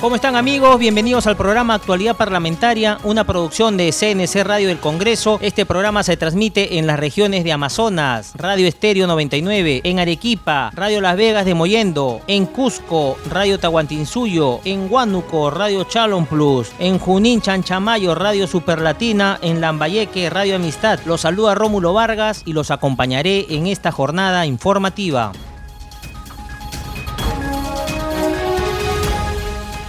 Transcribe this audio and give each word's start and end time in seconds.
¿Cómo 0.00 0.16
están 0.16 0.34
amigos? 0.34 0.78
Bienvenidos 0.78 1.26
al 1.26 1.36
programa 1.36 1.74
Actualidad 1.74 2.16
Parlamentaria, 2.16 2.96
una 3.04 3.24
producción 3.24 3.76
de 3.76 3.92
CNC 3.92 4.44
Radio 4.44 4.68
del 4.68 4.80
Congreso. 4.80 5.38
Este 5.42 5.66
programa 5.66 6.02
se 6.02 6.16
transmite 6.16 6.78
en 6.78 6.86
las 6.86 6.98
regiones 6.98 7.44
de 7.44 7.52
Amazonas, 7.52 8.32
Radio 8.34 8.66
Estéreo 8.66 9.06
99, 9.06 9.82
en 9.84 9.98
Arequipa, 9.98 10.70
Radio 10.72 11.02
Las 11.02 11.18
Vegas 11.18 11.44
de 11.44 11.52
Moyendo, 11.52 12.22
en 12.28 12.46
Cusco, 12.46 13.18
Radio 13.28 13.58
Tahuantinsuyo, 13.58 14.60
en 14.64 14.90
Huánuco, 14.90 15.50
Radio 15.50 15.84
Chalon 15.84 16.24
Plus, 16.24 16.72
en 16.78 16.98
Junín 16.98 17.42
Chanchamayo, 17.42 18.14
Radio 18.14 18.46
Superlatina, 18.46 19.38
en 19.42 19.60
Lambayeque, 19.60 20.30
Radio 20.30 20.56
Amistad. 20.56 20.98
Los 21.04 21.20
saluda 21.20 21.54
Rómulo 21.54 21.92
Vargas 21.92 22.42
y 22.46 22.54
los 22.54 22.70
acompañaré 22.70 23.44
en 23.50 23.66
esta 23.66 23.92
jornada 23.92 24.46
informativa. 24.46 25.32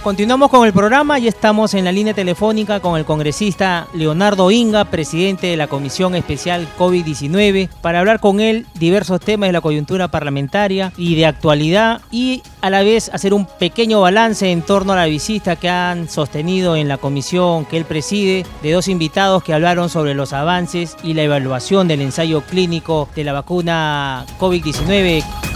Continuamos 0.02 0.50
con 0.50 0.66
el 0.66 0.72
programa 0.72 1.20
y 1.20 1.28
estamos 1.28 1.74
en 1.74 1.84
la 1.84 1.92
línea 1.92 2.12
telefónica 2.12 2.80
con 2.80 2.98
el 2.98 3.04
congresista 3.04 3.86
Leonardo 3.94 4.50
Inga, 4.50 4.86
presidente 4.86 5.46
de 5.46 5.56
la 5.56 5.68
Comisión 5.68 6.16
Especial 6.16 6.66
COVID-19, 6.76 7.68
para 7.80 8.00
hablar 8.00 8.18
con 8.18 8.40
él 8.40 8.66
diversos 8.74 9.20
temas 9.20 9.48
de 9.48 9.52
la 9.52 9.60
coyuntura 9.60 10.08
parlamentaria 10.08 10.92
y 10.96 11.14
de 11.14 11.26
actualidad 11.26 12.00
y 12.10 12.42
a 12.62 12.70
la 12.70 12.82
vez 12.82 13.10
hacer 13.14 13.32
un 13.32 13.46
pequeño 13.46 14.00
balance 14.00 14.50
en 14.50 14.62
torno 14.62 14.92
a 14.92 14.96
la 14.96 15.06
visita 15.06 15.54
que 15.54 15.68
han 15.68 16.08
sostenido 16.08 16.74
en 16.74 16.88
la 16.88 16.98
comisión 16.98 17.64
que 17.64 17.76
él 17.76 17.84
preside 17.84 18.44
de 18.60 18.72
dos 18.72 18.88
invitados 18.88 19.44
que 19.44 19.54
hablaron 19.54 19.88
sobre 19.88 20.14
los 20.14 20.32
avances 20.32 20.96
y 21.04 21.14
la 21.14 21.22
evaluación 21.22 21.86
del 21.86 22.00
ensayo 22.00 22.40
clínico 22.40 23.08
de 23.14 23.22
la 23.22 23.34
vacuna 23.34 24.26
COVID-19 24.40 25.51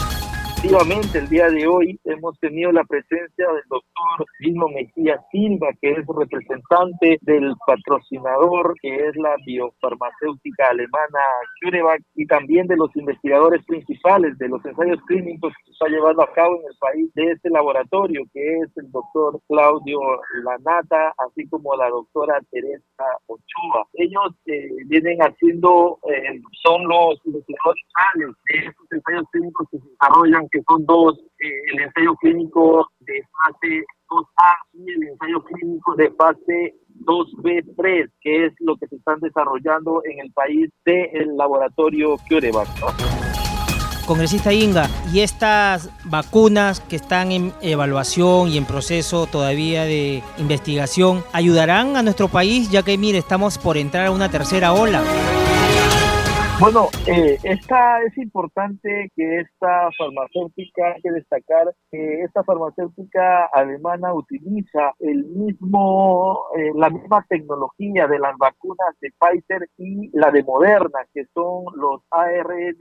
efectivamente 0.57 1.19
el 1.19 1.29
día 1.29 1.49
de 1.49 1.67
hoy 1.67 2.01
hemos 2.05 2.39
tenido 2.41 2.73
la 2.73 2.85
presencia 2.85 3.47
del 3.47 3.63
doctor 3.69 4.27
Gilmo 4.39 4.69
Mejía 4.69 5.21
Silva, 5.31 5.69
que 5.81 5.91
es 5.91 6.07
representante 6.07 7.19
del 7.23 7.55
patrocinador, 7.67 8.75
que 8.81 9.09
es 9.09 9.17
la 9.17 9.37
biofarmacéutica 9.45 10.69
alemana 10.71 11.21
CureVac, 11.63 12.03
y 12.15 12.27
también 12.27 12.67
de 12.69 12.77
los 12.77 12.95
investigadores 12.97 13.65
principales 13.67 14.39
de 14.39 14.49
los 14.49 14.65
ensayos 14.65 14.99
clínicos 15.07 15.53
que 15.59 15.65
se 15.67 15.73
está 15.73 15.89
llevando 15.89 16.23
a 16.23 16.33
cabo 16.33 16.57
en 16.57 16.69
el 16.71 16.77
país 16.79 17.15
de 17.15 17.33
este 17.33 17.51
laboratorio, 17.51 18.23
que 18.33 18.59
es 18.61 18.77
el 18.77 18.91
doctor 18.91 19.39
Claudio 19.49 20.01
Lanata, 20.43 21.15
así 21.19 21.47
como 21.49 21.77
la 21.77 21.89
doctora 21.91 22.41
Teresa 22.51 23.05
Ochoa. 23.27 23.87
Ellos 23.93 24.35
eh, 24.47 24.69
vienen 24.87 25.19
haciendo, 25.19 25.99
eh, 26.11 26.41
son 26.65 26.89
los 26.89 27.21
investigadores 27.27 27.85
de 28.49 28.59
estos 28.59 28.86
ensayos 28.97 29.25
clínicos 29.31 29.69
que 29.71 29.79
se 29.79 29.89
desarrollan 29.89 30.49
que 30.51 30.61
son 30.69 30.85
dos, 30.87 31.19
eh, 31.39 31.73
el 31.73 31.81
ensayo 31.81 32.15
clínico 32.17 32.89
de 33.01 33.23
fase 33.43 33.85
2A 34.09 34.57
y 34.75 34.91
el 34.91 35.09
ensayo 35.09 35.43
clínico 35.45 35.95
de 35.97 36.11
fase 36.13 36.75
2B3, 37.05 38.11
que 38.21 38.47
es 38.47 38.53
lo 38.61 38.77
que 38.77 38.87
se 38.89 38.97
están 38.97 39.21
desarrollando 39.21 40.03
en 40.05 40.21
el 40.21 40.33
país 40.33 40.71
del 40.85 41.37
laboratorio 41.37 42.17
CureVac. 42.29 42.69
Congresista 44.07 44.53
Inga, 44.53 44.89
¿y 45.13 45.21
estas 45.21 45.91
vacunas 46.05 46.79
que 46.79 46.95
están 46.95 47.33
en 47.33 47.53
evaluación 47.61 48.49
y 48.49 48.57
en 48.57 48.65
proceso 48.65 49.27
todavía 49.27 49.83
de 49.83 50.23
investigación 50.39 51.25
ayudarán 51.33 51.97
a 51.97 52.03
nuestro 52.03 52.29
país 52.29 52.71
ya 52.71 52.83
que, 52.83 52.97
mire, 52.97 53.19
estamos 53.19 53.59
por 53.59 53.77
entrar 53.77 54.07
a 54.07 54.11
una 54.13 54.31
tercera 54.31 54.73
ola? 54.73 55.03
Bueno, 56.59 56.89
eh, 57.07 57.37
esta 57.43 58.03
es 58.03 58.17
importante 58.17 59.13
que 59.15 59.41
esta 59.41 59.91
farmacéutica, 59.99 60.95
hay 60.95 61.03
que 61.03 61.11
destacar 61.11 61.75
que 61.91 62.23
esta 62.23 62.43
farmacéutica 62.45 63.45
alemana 63.53 64.15
utiliza 64.15 64.95
el 65.01 65.27
mismo, 65.27 66.47
eh, 66.57 66.71
la 66.75 66.89
misma 66.89 67.27
tecnología 67.29 68.07
de 68.07 68.19
las 68.19 68.39
vacunas 68.39 68.89
de 69.03 69.13
Pfizer 69.19 69.69
y 69.77 70.09
la 70.17 70.31
de 70.31 70.45
Moderna, 70.45 71.01
que 71.13 71.27
son 71.35 71.65
los 71.75 72.01
ARN 72.11 72.79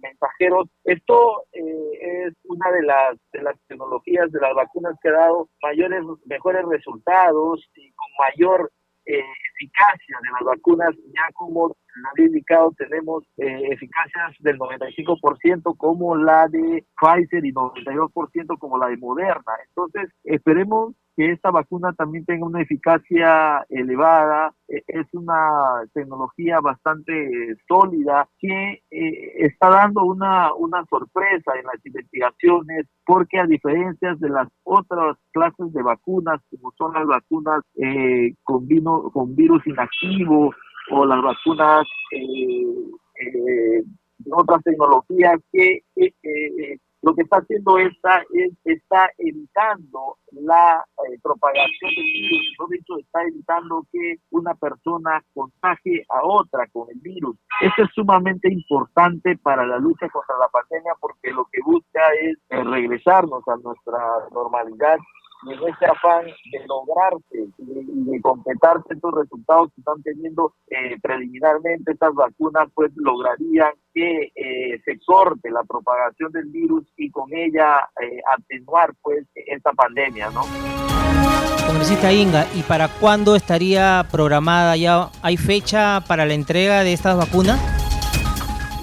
mensajeros. 0.00 0.68
Esto 0.84 1.46
eh, 1.52 2.26
es 2.28 2.34
una 2.44 2.70
de 2.70 2.82
las, 2.82 3.16
de 3.32 3.42
las 3.42 3.56
tecnologías 3.66 4.30
de 4.30 4.40
las 4.40 4.54
vacunas 4.54 4.94
que 5.02 5.08
ha 5.08 5.12
dado 5.12 5.48
mayores, 5.62 6.04
mejores 6.26 6.64
resultados 6.64 7.68
y 7.74 7.92
con 7.92 8.06
mayor 8.20 8.70
eh, 9.10 9.24
eficacia 9.54 10.18
de 10.22 10.30
las 10.32 10.44
vacunas, 10.44 10.94
ya 11.14 11.32
como 11.34 11.74
había 12.12 12.26
indicado, 12.26 12.72
tenemos 12.78 13.24
eh, 13.36 13.68
eficacias 13.70 14.36
del 14.40 14.58
95% 14.58 15.76
como 15.76 16.16
la 16.16 16.48
de 16.48 16.84
Pfizer 17.00 17.44
y 17.44 17.52
92% 17.52 18.58
como 18.58 18.78
la 18.78 18.88
de 18.88 18.96
Moderna. 18.96 19.52
Entonces, 19.68 20.10
esperemos 20.24 20.94
que 21.20 21.32
esta 21.32 21.50
vacuna 21.50 21.92
también 21.92 22.24
tenga 22.24 22.46
una 22.46 22.62
eficacia 22.62 23.62
elevada. 23.68 24.54
E, 24.66 24.82
es 24.86 25.06
una 25.12 25.82
tecnología 25.92 26.60
bastante 26.60 27.12
sólida 27.68 28.26
que 28.38 28.82
eh, 28.90 29.32
está 29.44 29.68
dando 29.68 30.02
una, 30.02 30.54
una 30.54 30.82
sorpresa 30.88 31.52
en 31.58 31.66
las 31.66 31.84
investigaciones 31.84 32.86
porque 33.04 33.38
a 33.38 33.46
diferencia 33.46 34.14
de 34.14 34.30
las 34.30 34.48
otras 34.64 35.18
clases 35.30 35.70
de 35.74 35.82
vacunas, 35.82 36.40
como 36.50 36.72
son 36.78 36.94
las 36.94 37.06
vacunas 37.06 37.64
eh, 37.76 38.34
con, 38.42 38.66
vino, 38.66 39.10
con 39.12 39.36
virus 39.36 39.66
inactivo 39.66 40.54
o 40.90 41.04
las 41.04 41.20
vacunas 41.20 41.86
eh, 42.12 42.64
eh, 43.20 43.84
otras 44.32 44.62
tecnologías 44.62 45.38
que 45.52 45.82
eh, 45.96 46.78
lo 47.02 47.14
que 47.14 47.22
está 47.22 47.38
haciendo 47.38 47.78
esta 47.78 48.22
es 48.34 48.52
está 48.64 49.10
evitando 49.18 50.18
la 50.32 50.84
eh, 51.08 51.18
propagación 51.22 51.90
del 51.94 52.04
virus, 52.04 52.56
no 52.58 52.66
dicho 52.68 52.98
está 52.98 53.22
evitando 53.22 53.86
que 53.90 54.16
una 54.30 54.54
persona 54.54 55.22
contagie 55.34 56.04
a 56.08 56.24
otra 56.24 56.66
con 56.72 56.88
el 56.90 57.00
virus. 57.00 57.36
Esto 57.60 57.82
es 57.84 57.90
sumamente 57.94 58.52
importante 58.52 59.36
para 59.38 59.66
la 59.66 59.78
lucha 59.78 60.08
contra 60.10 60.36
la 60.38 60.48
pandemia 60.48 60.92
porque 61.00 61.30
lo 61.30 61.46
que 61.50 61.60
busca 61.64 62.00
es 62.22 62.38
regresarnos 62.48 63.46
a 63.48 63.56
nuestra 63.56 63.98
normalidad 64.32 64.98
en 65.46 65.68
ese 65.68 65.86
afán 65.86 66.26
de 66.26 66.66
lograrse 66.66 67.48
y 67.58 68.10
de, 68.10 68.20
completarse 68.20 68.94
estos 68.94 69.14
resultados 69.14 69.68
que 69.74 69.80
están 69.80 70.02
teniendo 70.02 70.54
eh, 70.68 70.96
preliminarmente 71.00 71.92
estas 71.92 72.14
vacunas, 72.14 72.68
pues 72.74 72.92
lograrían 72.96 73.72
que 73.94 74.32
eh, 74.34 74.80
se 74.84 74.98
corte 75.06 75.50
la 75.50 75.62
propagación 75.64 76.32
del 76.32 76.46
virus 76.46 76.84
y 76.96 77.10
con 77.10 77.32
ella 77.32 77.88
eh, 78.00 78.20
atenuar 78.36 78.92
pues 79.02 79.26
esta 79.34 79.72
pandemia, 79.72 80.30
¿no? 80.30 80.42
Congresista 81.66 82.12
Inga, 82.12 82.46
¿y 82.54 82.62
para 82.62 82.88
cuándo 82.88 83.36
estaría 83.36 84.04
programada 84.10 84.76
ya? 84.76 85.08
¿Hay 85.22 85.36
fecha 85.36 86.02
para 86.06 86.26
la 86.26 86.34
entrega 86.34 86.82
de 86.82 86.92
estas 86.92 87.16
vacunas? 87.16 87.79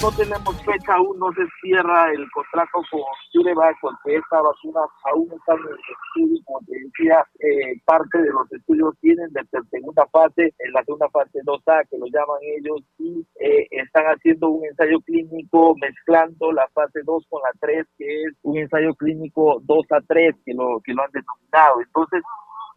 No 0.01 0.11
tenemos 0.11 0.55
fecha, 0.63 0.93
aún 0.93 1.17
no 1.17 1.31
se 1.33 1.43
cierra 1.61 2.11
el 2.11 2.29
contrato 2.31 2.79
con 2.91 3.01
CureVac 3.33 3.75
porque 3.81 4.15
esta 4.15 4.41
vacuna 4.41 4.81
aún 5.05 5.27
está 5.33 5.53
en 5.53 5.59
el 5.59 5.79
estudio, 5.89 6.41
como 6.45 6.59
te 6.67 6.77
decía, 6.77 7.25
eh, 7.39 7.81
parte 7.85 8.21
de 8.21 8.29
los 8.29 8.51
estudios 8.51 8.93
tienen 9.01 9.31
de 9.33 9.41
segunda 9.71 10.05
fase, 10.11 10.53
en 10.59 10.73
la 10.73 10.83
segunda 10.83 11.09
fase 11.09 11.39
2A, 11.43 11.87
que 11.89 11.97
lo 11.97 12.05
llaman 12.07 12.37
ellos, 12.41 12.81
y 12.99 13.25
eh, 13.39 13.67
están 13.71 14.05
haciendo 14.05 14.49
un 14.49 14.65
ensayo 14.65 14.99
clínico 15.01 15.75
mezclando 15.81 16.51
la 16.51 16.67
fase 16.73 16.99
2 17.03 17.25
con 17.29 17.41
la 17.41 17.51
3, 17.59 17.85
que 17.97 18.23
es 18.23 18.33
un 18.43 18.57
ensayo 18.57 18.93
clínico 18.95 19.59
2 19.63 19.85
a 19.91 20.01
3, 20.01 20.35
que 20.45 20.53
lo, 20.53 20.79
que 20.83 20.93
lo 20.93 21.03
han 21.03 21.11
denominado. 21.11 21.81
Entonces, 21.81 22.21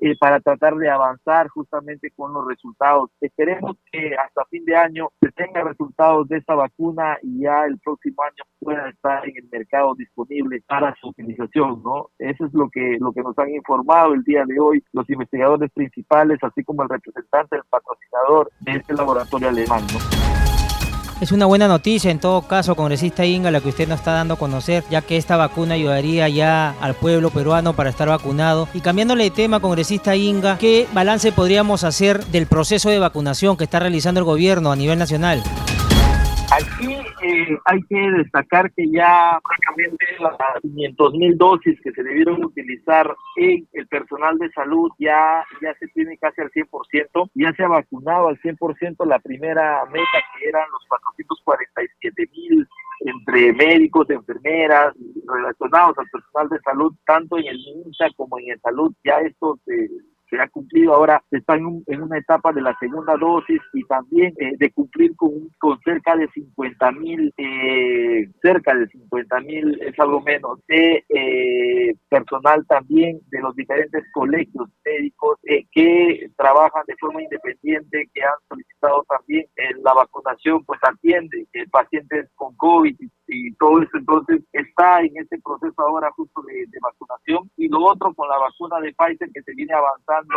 eh, 0.00 0.16
para 0.18 0.40
tratar 0.40 0.76
de 0.76 0.88
avanzar 0.88 1.48
justamente 1.48 2.10
con 2.16 2.32
los 2.32 2.46
resultados. 2.46 3.10
Esperemos 3.20 3.76
que 3.92 4.14
hasta 4.16 4.44
fin 4.46 4.64
de 4.64 4.76
año 4.76 5.08
se 5.20 5.30
tengan 5.32 5.66
resultados 5.66 6.28
de 6.28 6.38
esta 6.38 6.54
vacuna 6.54 7.18
y 7.22 7.42
ya 7.42 7.66
el 7.66 7.78
próximo 7.80 8.22
año 8.22 8.44
pueda 8.58 8.88
estar 8.88 9.28
en 9.28 9.36
el 9.36 9.48
mercado 9.50 9.94
disponible 9.94 10.62
para 10.66 10.94
su 11.00 11.08
utilización, 11.08 11.82
¿no? 11.82 12.08
Eso 12.18 12.46
es 12.46 12.54
lo 12.54 12.68
que, 12.70 12.96
lo 12.98 13.12
que 13.12 13.22
nos 13.22 13.38
han 13.38 13.50
informado 13.50 14.14
el 14.14 14.22
día 14.24 14.44
de 14.46 14.58
hoy 14.58 14.82
los 14.92 15.08
investigadores 15.10 15.70
principales, 15.72 16.38
así 16.42 16.64
como 16.64 16.82
el 16.82 16.88
representante 16.88 17.56
del 17.56 17.64
patrocinador 17.68 18.50
de 18.60 18.72
este 18.72 18.94
laboratorio 18.94 19.48
alemán. 19.48 19.82
Es 21.20 21.32
una 21.32 21.44
buena 21.44 21.68
noticia 21.68 22.10
en 22.10 22.18
todo 22.18 22.40
caso, 22.42 22.74
congresista 22.74 23.26
Inga, 23.26 23.50
la 23.50 23.60
que 23.60 23.68
usted 23.68 23.86
nos 23.86 23.98
está 23.98 24.12
dando 24.12 24.34
a 24.34 24.38
conocer, 24.38 24.84
ya 24.90 25.02
que 25.02 25.18
esta 25.18 25.36
vacuna 25.36 25.74
ayudaría 25.74 26.26
ya 26.30 26.74
al 26.80 26.94
pueblo 26.94 27.28
peruano 27.28 27.74
para 27.74 27.90
estar 27.90 28.08
vacunado. 28.08 28.68
Y 28.72 28.80
cambiándole 28.80 29.24
de 29.24 29.30
tema, 29.30 29.60
congresista 29.60 30.16
Inga, 30.16 30.56
¿qué 30.56 30.88
balance 30.94 31.30
podríamos 31.30 31.84
hacer 31.84 32.24
del 32.26 32.46
proceso 32.46 32.88
de 32.88 32.98
vacunación 32.98 33.58
que 33.58 33.64
está 33.64 33.80
realizando 33.80 34.20
el 34.20 34.24
gobierno 34.24 34.72
a 34.72 34.76
nivel 34.76 34.98
nacional? 34.98 35.42
Eh, 37.22 37.58
hay 37.64 37.80
que 37.88 38.10
destacar 38.12 38.72
que 38.72 38.90
ya 38.90 39.38
prácticamente 39.42 40.06
las 40.20 40.60
500 40.62 41.14
mil 41.14 41.36
dosis 41.36 41.80
que 41.82 41.92
se 41.92 42.02
debieron 42.02 42.44
utilizar 42.44 43.14
en 43.36 43.66
el 43.72 43.86
personal 43.88 44.38
de 44.38 44.50
salud 44.52 44.90
ya, 44.98 45.44
ya 45.62 45.74
se 45.78 45.86
tiene 45.88 46.16
casi 46.18 46.40
al 46.40 46.50
100%, 46.50 47.30
ya 47.34 47.52
se 47.52 47.64
ha 47.64 47.68
vacunado 47.68 48.28
al 48.28 48.38
100% 48.40 49.06
la 49.06 49.18
primera 49.18 49.84
meta 49.86 50.18
que 50.38 50.48
eran 50.48 50.68
los 50.70 50.84
447 50.88 52.28
mil 52.32 52.68
entre 53.00 53.52
médicos, 53.54 54.10
enfermeras, 54.10 54.94
relacionados 55.26 55.98
al 55.98 56.06
personal 56.10 56.48
de 56.50 56.58
salud, 56.60 56.94
tanto 57.06 57.38
en 57.38 57.46
el 57.46 57.56
MINSA 57.56 58.08
como 58.16 58.38
en 58.38 58.50
el 58.50 58.60
salud, 58.60 58.92
ya 59.04 59.20
esto 59.20 59.58
se, 59.64 59.88
se 60.30 60.40
ha 60.40 60.48
cumplido 60.48 60.94
ahora, 60.94 61.22
está 61.30 61.56
en, 61.56 61.82
en, 61.86 62.02
una 62.02 62.18
etapa 62.18 62.52
de 62.52 62.62
la 62.62 62.76
segunda 62.78 63.16
dosis 63.16 63.60
y 63.74 63.84
también 63.84 64.32
eh, 64.38 64.52
de 64.56 64.70
cumplir 64.70 65.14
con, 65.16 65.32
con 65.58 65.78
cerca 65.80 66.16
de 66.16 66.28
50 66.28 66.92
mil, 66.92 67.34
eh, 67.36 68.30
cerca 68.40 68.74
de 68.74 68.86
50 68.88 69.40
mil, 69.40 69.80
es 69.82 69.98
algo 69.98 70.20
menos, 70.20 70.60
de 70.68 71.04
eh, 71.08 71.94
personal 72.08 72.64
también 72.66 73.20
de 73.30 73.40
los 73.40 73.54
diferentes 73.54 74.04
colegios 74.12 74.68
médicos 74.84 75.38
eh, 75.44 75.64
que 75.72 76.30
trabajan 76.36 76.82
de 76.86 76.96
forma 76.96 77.22
independiente, 77.22 78.08
que 78.14 78.22
han 78.22 78.34
solicitado 78.48 79.04
también 79.08 79.46
eh, 79.56 79.74
la 79.84 79.94
vacunación, 79.94 80.64
pues 80.64 80.80
atiende 80.82 81.46
pacientes 81.70 82.30
con 82.34 82.54
COVID 82.56 82.96
y, 82.98 83.10
y, 83.30 83.54
todo 83.54 83.82
eso, 83.82 83.96
entonces 83.96 84.42
está 84.52 85.00
en 85.00 85.16
este 85.16 85.38
proceso 85.40 85.74
ahora 85.78 86.10
justo 86.12 86.42
de, 86.42 86.66
vacunación 86.80 87.50
y 87.56 87.68
lo 87.68 87.84
otro 87.84 88.12
con 88.14 88.28
la 88.28 88.38
vacuna 88.38 88.80
de 88.80 88.92
Pfizer 88.94 89.30
que 89.32 89.42
se 89.42 89.54
viene 89.54 89.72
avanzando 89.74 90.34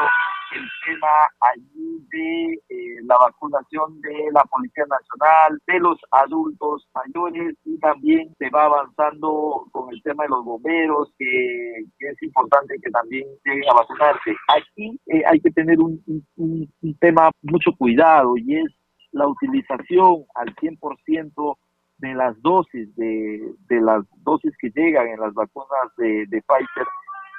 el 0.56 0.70
tema 0.86 1.08
allí 1.40 2.06
de 2.12 2.54
eh, 2.70 3.02
la 3.04 3.18
vacunación 3.18 4.00
de 4.02 4.30
la 4.32 4.44
Policía 4.46 4.86
Nacional, 4.86 5.60
de 5.68 5.80
los 5.80 5.98
adultos 6.12 6.88
mayores 6.94 7.56
y 7.66 7.80
también 7.80 8.34
se 8.38 8.50
va 8.50 8.66
avanzando 8.66 9.68
con 9.72 9.90
el 9.92 10.02
tema 10.04 10.24
de 10.24 10.30
los 10.30 10.44
bomberos, 10.44 11.14
que, 11.18 11.86
es 12.00 12.22
importante 12.22 12.76
que 12.84 12.92
también 12.92 13.26
lleguen 13.46 13.70
a 13.70 13.74
vacunarse. 13.74 14.36
Aquí 14.50 15.00
eh, 15.08 15.24
hay 15.26 15.40
que 15.40 15.52
tener 15.52 15.80
un, 15.80 16.02
un, 16.36 16.74
un 16.82 16.98
tema 17.00 17.32
mucho 17.42 17.72
cuidado 17.78 18.36
y 18.38 18.58
es 18.58 18.74
la 19.14 19.28
utilización 19.28 20.26
al 20.36 20.54
100% 20.56 21.58
de 22.04 22.14
las 22.14 22.40
dosis 22.42 22.94
de, 22.96 23.54
de 23.70 23.82
las 23.82 24.04
dosis 24.24 24.52
que 24.60 24.70
llegan 24.76 25.08
en 25.08 25.20
las 25.20 25.34
vacunas 25.34 25.88
de, 25.98 26.26
de 26.28 26.42
Pfizer 26.42 26.86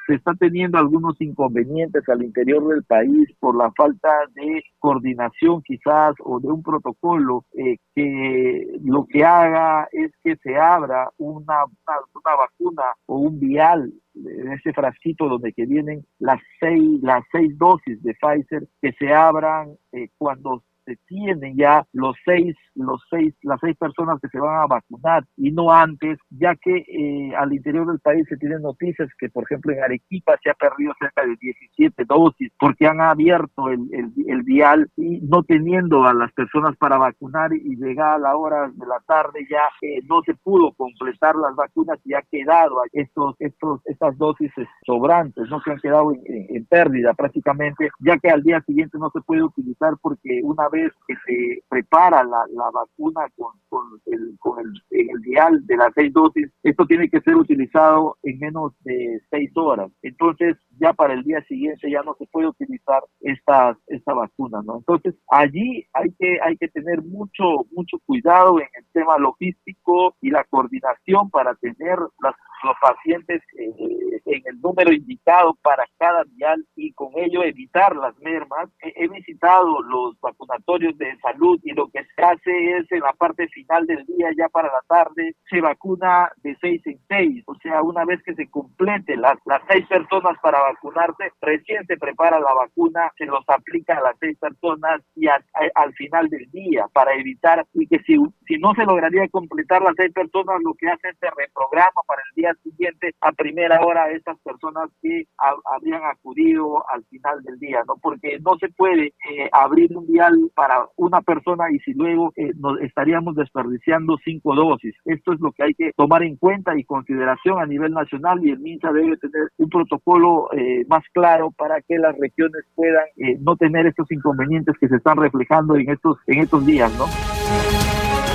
se 0.07 0.15
está 0.15 0.35
teniendo 0.35 0.79
algunos 0.79 1.19
inconvenientes 1.21 2.07
al 2.09 2.23
interior 2.23 2.67
del 2.69 2.85
país 2.85 3.29
por 3.41 3.57
la 3.57 3.71
falta 3.73 4.09
de 4.35 4.63
coordinación 4.79 5.63
quizás 5.63 6.15
o 6.21 6.41
de 6.41 6.49
un 6.49 6.63
protocolo 6.63 7.45
eh, 7.53 7.79
que 7.95 8.79
lo 8.83 9.07
que 9.07 9.25
haga 9.25 9.89
es 9.93 10.13
que 10.23 10.37
se 10.37 10.57
abra 10.57 11.11
una, 11.17 11.65
una, 11.65 11.99
una 12.15 12.37
vacuna 12.37 12.83
o 13.07 13.19
un 13.19 13.41
vial 13.41 13.93
en 14.15 14.53
ese 14.53 14.73
frasquito 14.73 15.29
donde 15.29 15.53
que 15.53 15.67
vienen 15.67 16.05
las 16.19 16.41
seis 16.61 17.03
las 17.03 17.23
seis 17.33 17.57
dosis 17.59 18.03
de 18.03 18.15
Pfizer 18.15 18.69
que 18.81 18.93
se 18.93 19.13
abran 19.13 19.75
eh, 19.93 20.09
cuando 20.19 20.63
se 20.85 20.97
tienen 21.07 21.57
ya 21.57 21.85
los 21.93 22.17
seis, 22.25 22.57
los 22.75 23.03
seis, 23.11 23.35
las 23.43 23.59
seis 23.61 23.77
personas 23.77 24.21
que 24.21 24.29
se 24.29 24.39
van 24.39 24.63
a 24.63 24.67
vacunar 24.67 25.25
y 25.37 25.51
no 25.51 25.71
antes, 25.73 26.19
ya 26.31 26.55
que 26.57 26.77
eh, 26.77 27.35
al 27.37 27.53
interior 27.53 27.87
del 27.87 28.01
país 28.01 28.27
se 28.29 28.37
tienen 28.37 28.63
noticias 28.63 29.09
que, 29.19 29.29
por 29.29 29.45
ejemplo, 29.45 29.73
en 29.73 29.83
Arequipa 29.83 30.35
se 30.43 30.51
ha 30.51 30.55
perdido 30.55 30.93
cerca 30.99 31.23
de 31.23 31.37
17 31.41 32.05
dosis 32.05 32.53
porque 32.59 32.87
han 32.87 33.01
abierto 33.01 33.69
el, 33.69 33.81
el, 33.93 34.13
el 34.27 34.43
vial 34.43 34.89
y 34.97 35.21
no 35.21 35.43
teniendo 35.43 36.05
a 36.05 36.15
las 36.15 36.33
personas 36.33 36.77
para 36.77 36.99
vacunar 36.99 37.53
y 37.53 37.77
llegada 37.77 38.19
la 38.19 38.37
hora 38.37 38.69
de 38.69 38.87
la 38.87 39.01
tarde 39.07 39.47
ya 39.51 39.63
eh, 39.83 40.01
no 40.09 40.23
se 40.23 40.35
pudo 40.35 40.73
completar 40.73 41.35
las 41.37 41.55
vacunas 41.57 41.99
y 42.05 42.15
ha 42.15 42.23
quedado 42.23 42.77
estos, 42.93 43.35
estos, 43.39 43.81
estas 43.87 44.17
dosis 44.19 44.51
sobrantes, 44.85 45.49
no 45.49 45.61
que 45.61 45.73
han 45.73 45.81
quedado 45.81 46.13
en, 46.13 46.21
en, 46.27 46.57
en 46.57 46.67
pérdida 46.67 47.15
prácticamente, 47.15 47.91
ya 48.01 48.19
que 48.19 48.31
al 48.31 48.43
día 48.43 48.61
siguiente 48.67 48.99
no 48.99 49.11
se 49.11 49.21
puede 49.21 49.43
utilizar 49.43 49.95
porque 50.01 50.41
una 50.43 50.69
vez 50.69 50.74
que 51.07 51.15
se 51.27 51.63
prepara 51.69 52.25
la, 52.25 52.45
la 52.53 52.71
vacuna 52.71 53.27
con, 53.37 53.53
con, 53.69 54.01
el, 54.07 54.37
con 54.39 54.59
el, 54.61 54.73
el 54.91 55.21
dial 55.23 55.65
de 55.67 55.77
las 55.77 55.93
seis 55.95 56.13
dosis, 56.13 56.51
esto 56.63 56.87
tiene 56.87 57.09
que 57.09 57.21
ser 57.21 57.37
utilizado 57.37 58.17
en 58.23 58.39
menos 58.39 58.73
de 58.81 59.21
seis 59.31 59.51
horas. 59.57 59.91
Entonces, 60.03 60.57
ya 60.79 60.93
para 60.93 61.15
el 61.15 61.23
día 61.23 61.43
siguiente 61.45 61.91
ya 61.91 62.03
no 62.03 62.15
se 62.19 62.27
puede 62.27 62.49
utilizar 62.49 63.03
esta, 63.21 63.77
esta 63.87 64.15
vacuna, 64.15 64.61
¿no? 64.65 64.79
Entonces, 64.79 65.15
allí 65.29 65.87
hay 65.93 66.11
que, 66.19 66.39
hay 66.43 66.57
que 66.57 66.69
tener 66.69 67.03
mucho, 67.03 67.65
mucho 67.73 67.99
cuidado 68.07 68.59
en 68.59 68.69
el 68.75 68.85
tema 68.93 69.19
logístico 69.19 70.15
y 70.21 70.31
la 70.31 70.45
coordinación 70.45 71.31
para 71.31 71.55
tener 71.57 71.99
las, 72.21 72.35
los 72.65 72.77
pacientes 72.81 73.43
eh, 73.59 74.21
en 74.25 74.43
el 74.47 74.61
número 74.61 74.93
indicado 74.93 75.57
para 75.63 75.85
cada 75.99 76.25
vial 76.25 76.67
y 76.77 76.93
con 76.93 77.11
ello 77.17 77.43
evitar 77.43 77.95
las 77.97 78.19
mermas. 78.19 78.71
He, 78.81 79.05
he 79.05 79.09
visitado 79.09 79.83
los 79.83 80.19
vacunatorios 80.21 80.64
de 80.67 81.17
salud 81.21 81.61
y 81.63 81.73
lo 81.73 81.89
que 81.89 82.03
se 82.17 82.23
hace 82.23 82.77
es 82.79 82.91
en 82.91 83.01
la 83.01 83.13
parte 83.13 83.47
final 83.49 83.87
del 83.87 84.05
día, 84.07 84.31
ya 84.37 84.49
para 84.49 84.69
la 84.69 84.81
tarde, 84.89 85.35
se 85.49 85.61
vacuna 85.61 86.31
de 86.43 86.57
seis 86.61 86.81
en 86.87 86.99
seis. 87.07 87.45
O 87.47 87.55
sea, 87.57 87.83
una 87.83 88.05
vez 88.05 88.23
que 88.25 88.35
se 88.35 88.49
complete 88.49 89.17
las, 89.17 89.37
las 89.45 89.61
seis 89.69 89.87
personas 89.87 90.39
para 90.43 90.61
vacunarse, 90.61 91.33
recién 91.43 91.87
se 91.87 91.99
prepara 91.99 92.41
la 92.41 92.55
vacuna, 92.55 93.13
se 93.19 93.27
los 93.27 93.45
aplica 93.49 93.99
a 93.99 94.03
las 94.03 94.17
seis 94.19 94.39
personas 94.39 95.03
y 95.15 95.27
al 95.29 95.93
final 95.95 96.29
del 96.31 96.51
día 96.51 96.87
para 96.93 97.15
evitar 97.15 97.67
y 97.75 97.87
que 97.87 97.99
si, 98.01 98.17
si 98.47 98.57
no 98.59 98.75
se 98.75 98.85
lograría 98.85 99.29
completar 99.29 99.83
las 99.83 99.95
seis 99.97 100.13
personas, 100.13 100.63
lo 100.65 100.75
que 100.75 100.89
hace 100.89 101.09
es 101.11 101.19
se 101.19 101.29
reprograma 101.31 102.01
para 102.07 102.23
el 102.31 102.43
día 102.43 102.55
siguiente 102.63 103.15
a 103.21 103.33
primera 103.33 103.85
hora 103.85 104.05
a 104.05 104.11
esas 104.11 104.39
personas 104.41 104.91
que 105.03 105.27
a, 105.39 105.53
habrían 105.75 106.03
acudido 106.05 106.83
al 106.91 107.05
final 107.05 107.43
del 107.43 107.59
día, 107.59 107.83
¿no? 107.87 107.97
Porque 108.01 108.39
no 108.41 108.57
se 108.59 108.69
puede 108.71 109.13
eh, 109.31 109.49
abrir 109.53 109.97
un 109.97 110.07
vial 110.07 110.51
para 110.55 110.89
una 110.97 111.21
persona 111.21 111.65
y 111.71 111.79
si 111.81 111.93
luego 111.95 112.33
eh, 112.37 112.53
nos 112.57 112.81
estaríamos 112.81 113.35
desperdiciando 113.35 114.17
cinco 114.25 114.55
dosis. 114.55 114.95
Esto 115.05 115.33
es 115.33 115.41
lo 115.41 115.53
que 115.53 115.65
hay 115.65 115.75
que 115.75 115.93
tomar 115.97 116.23
en 116.23 116.37
cuenta 116.37 116.77
y 116.79 116.85
consideración 116.85 117.59
a 117.61 117.67
nivel 117.67 117.93
nacional 117.93 118.45
y 118.45 118.51
el 118.51 118.59
MINSA 118.59 118.93
debe 118.93 119.17
tener 119.17 119.49
un 119.59 119.69
protocolo 119.69 120.49
eh, 120.53 120.85
más 120.89 121.03
claro 121.13 121.51
para 121.51 121.81
que 121.83 121.99
las 121.99 122.17
regiones 122.19 122.65
puedan 122.75 123.05
eh, 123.17 123.37
no 123.41 123.57
tener 123.57 123.87
estos 123.87 124.11
inconvenientes 124.11 124.77
que 124.79 124.89
se 124.89 124.97
están 124.97 125.17
reflejando 125.17 125.77
en 125.77 125.91
estos, 125.91 126.19
en 126.27 126.41
estos 126.41 126.65
días, 126.65 126.93
¿no? 126.99 127.07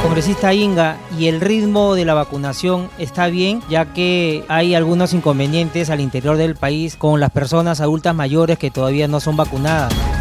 Congresista 0.01 0.53
Inga, 0.53 0.97
¿y 1.17 1.27
el 1.27 1.41
ritmo 1.41 1.93
de 1.93 2.05
la 2.05 2.13
vacunación 2.13 2.89
está 2.97 3.27
bien? 3.27 3.59
Ya 3.69 3.93
que 3.93 4.45
hay 4.47 4.73
algunos 4.73 5.13
inconvenientes 5.13 5.89
al 5.89 5.99
interior 5.99 6.37
del 6.37 6.55
país 6.55 6.95
con 6.95 7.19
las 7.19 7.31
personas 7.31 7.81
adultas 7.81 8.15
mayores 8.15 8.57
que 8.57 8.71
todavía 8.71 9.09
no 9.09 9.19
son 9.19 9.35
vacunadas. 9.35 10.18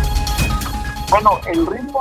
Bueno, 1.11 1.41
el 1.47 1.67
ritmo 1.67 1.99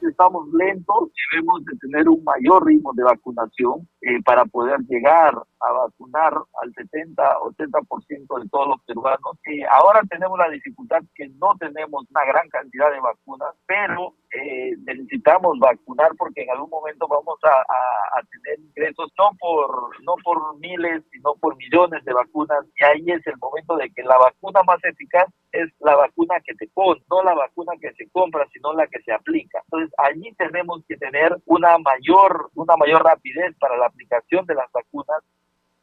estamos 0.00 0.48
lentos, 0.54 1.10
debemos 1.30 1.62
de 1.66 1.76
tener 1.76 2.08
un 2.08 2.24
mayor 2.24 2.64
ritmo 2.64 2.90
de 2.94 3.02
vacunación 3.02 3.86
eh, 4.00 4.22
para 4.24 4.46
poder 4.46 4.80
llegar 4.88 5.34
a 5.34 5.72
vacunar 5.72 6.32
al 6.62 6.72
70-80% 6.72 8.42
de 8.42 8.48
todos 8.48 8.68
los 8.68 8.80
peruanos. 8.86 9.38
Eh, 9.44 9.62
ahora 9.70 10.00
tenemos 10.08 10.38
la 10.38 10.48
dificultad 10.48 11.02
que 11.14 11.28
no 11.38 11.54
tenemos 11.60 12.06
una 12.08 12.24
gran 12.24 12.48
cantidad 12.48 12.90
de 12.90 13.00
vacunas, 13.00 13.54
pero 13.66 14.14
eh, 14.32 14.72
necesitamos 14.84 15.58
vacunar 15.58 16.10
porque 16.18 16.42
en 16.42 16.50
algún 16.50 16.70
momento 16.70 17.06
vamos 17.06 17.38
a, 17.44 17.48
a, 17.48 18.22
tener 18.30 18.58
ingresos 18.60 19.12
no 19.18 19.30
por 19.38 20.02
no 20.02 20.14
por 20.22 20.58
miles 20.58 21.04
sino 21.12 21.34
por 21.36 21.56
millones 21.56 22.04
de 22.04 22.12
vacunas 22.12 22.64
y 22.76 22.84
ahí 22.84 23.04
es 23.06 23.26
el 23.26 23.36
momento 23.38 23.76
de 23.76 23.90
que 23.90 24.02
la 24.02 24.18
vacuna 24.18 24.62
más 24.64 24.82
eficaz 24.84 25.26
es 25.52 25.70
la 25.80 25.96
vacuna 25.96 26.36
que 26.44 26.54
te 26.54 26.68
pones, 26.74 27.02
no 27.08 27.22
la 27.22 27.34
vacuna 27.34 27.72
que 27.80 27.92
se 27.94 28.08
compra, 28.10 28.46
sino 28.52 28.74
la 28.74 28.86
que 28.88 29.00
se 29.02 29.12
aplica. 29.12 29.62
Entonces 29.64 29.94
allí 29.98 30.34
tenemos 30.36 30.84
que 30.86 30.96
tener 30.96 31.34
una 31.46 31.78
mayor 31.78 32.50
una 32.54 32.76
mayor 32.76 33.04
rapidez 33.04 33.54
para 33.58 33.76
la 33.76 33.86
aplicación 33.86 34.44
de 34.46 34.54
las 34.54 34.70
vacunas 34.72 35.22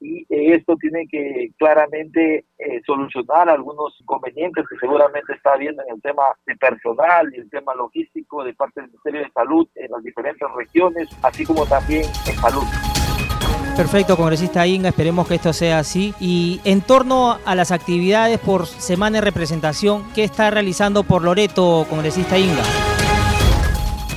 y 0.03 0.51
esto 0.51 0.75
tiene 0.77 1.07
que 1.07 1.51
claramente 1.57 2.45
eh, 2.57 2.81
solucionar 2.85 3.49
algunos 3.49 3.95
inconvenientes 3.99 4.65
que 4.69 4.77
seguramente 4.79 5.33
está 5.33 5.53
habiendo 5.53 5.83
en 5.83 5.95
el 5.95 6.01
tema 6.01 6.23
de 6.45 6.55
personal 6.55 7.31
y 7.33 7.39
el 7.39 7.49
tema 7.49 7.73
logístico 7.75 8.43
de 8.43 8.53
parte 8.53 8.81
del 8.81 8.89
Ministerio 8.89 9.21
de 9.21 9.31
Salud 9.31 9.67
en 9.75 9.91
las 9.91 10.03
diferentes 10.03 10.47
regiones, 10.55 11.09
así 11.21 11.45
como 11.45 11.65
también 11.65 12.03
en 12.03 12.35
salud. 12.35 12.63
Perfecto, 13.75 14.15
congresista 14.15 14.67
Inga, 14.67 14.89
esperemos 14.89 15.27
que 15.27 15.35
esto 15.35 15.51
sea 15.51 15.79
así. 15.79 16.13
Y 16.19 16.61
en 16.63 16.81
torno 16.81 17.39
a 17.43 17.55
las 17.55 17.71
actividades 17.71 18.39
por 18.39 18.67
semana 18.67 19.17
de 19.17 19.21
representación, 19.21 20.03
¿qué 20.13 20.23
está 20.23 20.51
realizando 20.51 21.03
por 21.03 21.23
Loreto, 21.23 21.85
congresista 21.89 22.37
Inga? 22.37 22.63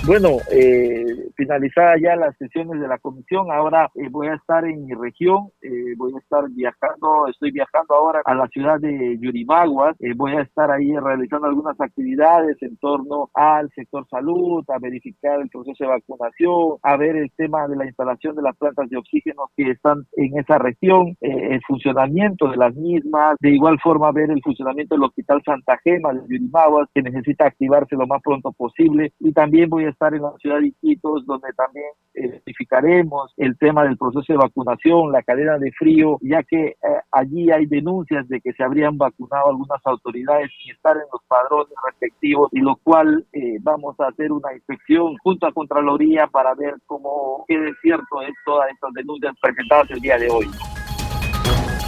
Bueno, 0.04 0.36
eh, 0.52 1.05
finalizada 1.36 1.94
ya 2.00 2.16
las 2.16 2.36
sesiones 2.38 2.80
de 2.80 2.88
la 2.88 2.98
comisión, 2.98 3.52
ahora 3.52 3.90
eh, 3.94 4.08
voy 4.10 4.28
a 4.28 4.34
estar 4.34 4.64
en 4.64 4.86
mi 4.86 4.94
región, 4.94 5.50
eh, 5.62 5.94
voy 5.96 6.12
a 6.14 6.18
estar 6.18 6.48
viajando, 6.50 7.28
estoy 7.28 7.50
viajando 7.52 7.94
ahora 7.94 8.22
a 8.24 8.34
la 8.34 8.48
ciudad 8.48 8.80
de 8.80 9.18
Yurimaguas, 9.20 9.94
eh, 10.00 10.14
voy 10.16 10.32
a 10.32 10.42
estar 10.42 10.70
ahí 10.70 10.96
realizando 10.96 11.46
algunas 11.46 11.80
actividades 11.80 12.56
en 12.62 12.76
torno 12.78 13.30
al 13.34 13.70
sector 13.74 14.06
salud, 14.08 14.64
a 14.68 14.78
verificar 14.78 15.40
el 15.40 15.48
proceso 15.50 15.84
de 15.84 15.90
vacunación, 15.90 16.78
a 16.82 16.96
ver 16.96 17.16
el 17.16 17.30
tema 17.36 17.68
de 17.68 17.76
la 17.76 17.86
instalación 17.86 18.34
de 18.34 18.42
las 18.42 18.56
plantas 18.56 18.88
de 18.88 18.96
oxígeno 18.96 19.50
que 19.56 19.70
están 19.70 20.04
en 20.16 20.38
esa 20.38 20.58
región, 20.58 21.16
el 21.20 21.60
funcionamiento 21.66 22.48
de 22.48 22.56
las 22.56 22.74
mismas, 22.74 23.36
de 23.40 23.50
igual 23.50 23.78
forma 23.80 24.10
ver 24.12 24.30
el 24.30 24.42
funcionamiento 24.42 24.94
del 24.94 25.04
Hospital 25.04 25.42
Santa 25.44 25.78
Gema 25.84 26.12
de 26.12 26.20
Yurimaguas, 26.22 26.88
que 26.94 27.02
necesita 27.02 27.46
activarse 27.46 27.96
lo 27.96 28.06
más 28.06 28.22
pronto 28.22 28.52
posible, 28.52 29.12
y 29.20 29.32
también 29.32 29.68
voy 29.68 29.84
a 29.84 29.90
estar 29.90 30.14
en 30.14 30.22
la 30.22 30.32
ciudad 30.38 30.60
de 30.60 30.68
Iquitos, 30.68 31.25
donde 31.26 31.52
también 31.52 31.86
verificaremos 32.14 33.32
el 33.36 33.58
tema 33.58 33.84
del 33.84 33.98
proceso 33.98 34.32
de 34.32 34.38
vacunación, 34.38 35.12
la 35.12 35.22
cadena 35.22 35.58
de 35.58 35.70
frío, 35.72 36.18
ya 36.22 36.42
que 36.42 36.68
eh, 36.68 36.76
allí 37.12 37.50
hay 37.50 37.66
denuncias 37.66 38.26
de 38.28 38.40
que 38.40 38.52
se 38.54 38.62
habrían 38.62 38.96
vacunado 38.96 39.50
algunas 39.50 39.84
autoridades 39.84 40.50
sin 40.58 40.74
estar 40.74 40.96
en 40.96 41.02
los 41.12 41.22
padrones 41.28 41.74
respectivos, 41.84 42.48
y 42.52 42.60
lo 42.60 42.76
cual 42.76 43.26
eh, 43.32 43.58
vamos 43.60 43.98
a 44.00 44.08
hacer 44.08 44.32
una 44.32 44.54
inspección 44.54 45.16
junto 45.22 45.46
a 45.46 45.52
Contraloría 45.52 46.26
para 46.26 46.54
ver 46.54 46.74
cómo 46.86 47.44
quede 47.46 47.72
cierto 47.82 48.22
es 48.22 48.34
todas 48.44 48.70
estas 48.70 48.92
denuncias 48.94 49.34
presentadas 49.40 49.90
el 49.90 50.00
día 50.00 50.18
de 50.18 50.30
hoy. 50.30 50.46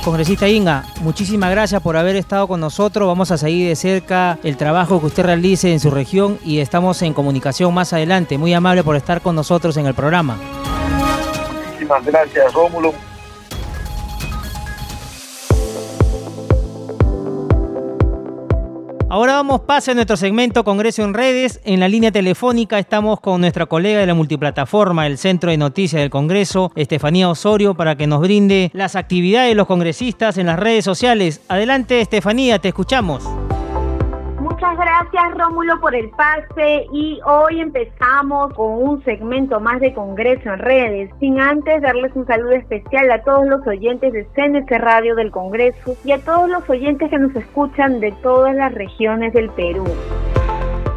Congresista 0.05 0.49
Inga, 0.49 0.85
muchísimas 1.01 1.51
gracias 1.51 1.83
por 1.83 1.97
haber 1.97 2.17
estado 2.17 2.49
con 2.49 2.61
nosotros. 2.61 3.07
Vamos 3.07 3.31
a 3.31 3.39
seguir 3.39 3.69
de 3.69 3.77
cerca 3.77 4.39
el 4.43 4.57
trabajo 4.57 5.01
que 5.01 5.07
usted 5.07 5.25
realice 5.25 5.73
en 5.73 5.81
su 5.81 5.91
región 5.91 6.39
y 6.45 6.61
estamos 6.61 7.03
en 7.03 7.13
comunicación 7.13 7.75
más 7.75 7.93
adelante. 7.93 8.39
Muy 8.39 8.55
amable 8.55 8.83
por 8.83 8.97
estar 8.97 9.21
con 9.21 9.35
nosotros 9.35 9.77
en 9.77 9.87
el 9.87 9.95
programa. 9.95 10.39
Muchísimas 11.67 12.05
gracias, 12.05 12.53
Rómulo. 12.53 12.93
Ahora 19.11 19.33
vamos 19.33 19.63
pase 19.63 19.93
a 19.93 19.95
nuestro 19.95 20.19
segmento 20.19 20.65
Congreso 20.65 21.03
en 21.03 21.15
Redes. 21.15 21.61
En 21.65 21.81
la 21.81 21.89
línea 21.89 22.13
telefónica 22.13 22.79
estamos 22.79 23.21
con 23.21 23.41
nuestra 23.41 23.65
colega 23.65 24.01
de 24.01 24.07
la 24.07 24.13
multiplataforma, 24.13 25.07
el 25.07 25.17
Centro 25.17 25.51
de 25.51 25.57
Noticias 25.57 26.03
del 26.03 26.11
Congreso, 26.11 26.73
Estefanía 26.75 27.31
Osorio, 27.31 27.73
para 27.73 27.97
que 27.97 28.07
nos 28.07 28.21
brinde 28.21 28.71
las 28.75 28.97
actividades 28.97 29.49
de 29.49 29.55
los 29.55 29.67
congresistas 29.67 30.37
en 30.37 30.45
las 30.45 30.59
redes 30.59 30.85
sociales. 30.85 31.41
Adelante, 31.49 32.03
Estefanía, 32.03 32.59
te 32.59 32.69
escuchamos. 32.69 33.27
Muchas 34.61 34.77
gracias 34.77 35.39
Rómulo 35.39 35.79
por 35.81 35.95
el 35.95 36.11
pase 36.11 36.89
y 36.93 37.21
hoy 37.25 37.61
empezamos 37.61 38.53
con 38.55 38.83
un 38.83 39.05
segmento 39.05 39.61
más 39.61 39.79
de 39.79 39.95
Congreso 39.95 40.53
en 40.53 40.59
redes, 40.59 41.11
sin 41.21 41.41
antes 41.41 41.81
darles 41.81 42.11
un 42.17 42.27
saludo 42.27 42.55
especial 42.55 43.09
a 43.13 43.23
todos 43.23 43.47
los 43.47 43.65
oyentes 43.69 44.13
de 44.13 44.27
CNC 44.35 44.69
Radio 44.81 45.15
del 45.15 45.31
Congreso 45.31 45.97
y 46.05 46.11
a 46.11 46.19
todos 46.25 46.51
los 46.51 46.69
oyentes 46.69 47.09
que 47.09 47.19
nos 47.21 47.37
escuchan 47.37 48.01
de 48.01 48.11
todas 48.21 48.53
las 48.57 48.75
regiones 48.75 49.33
del 49.33 49.49
Perú. 49.51 49.85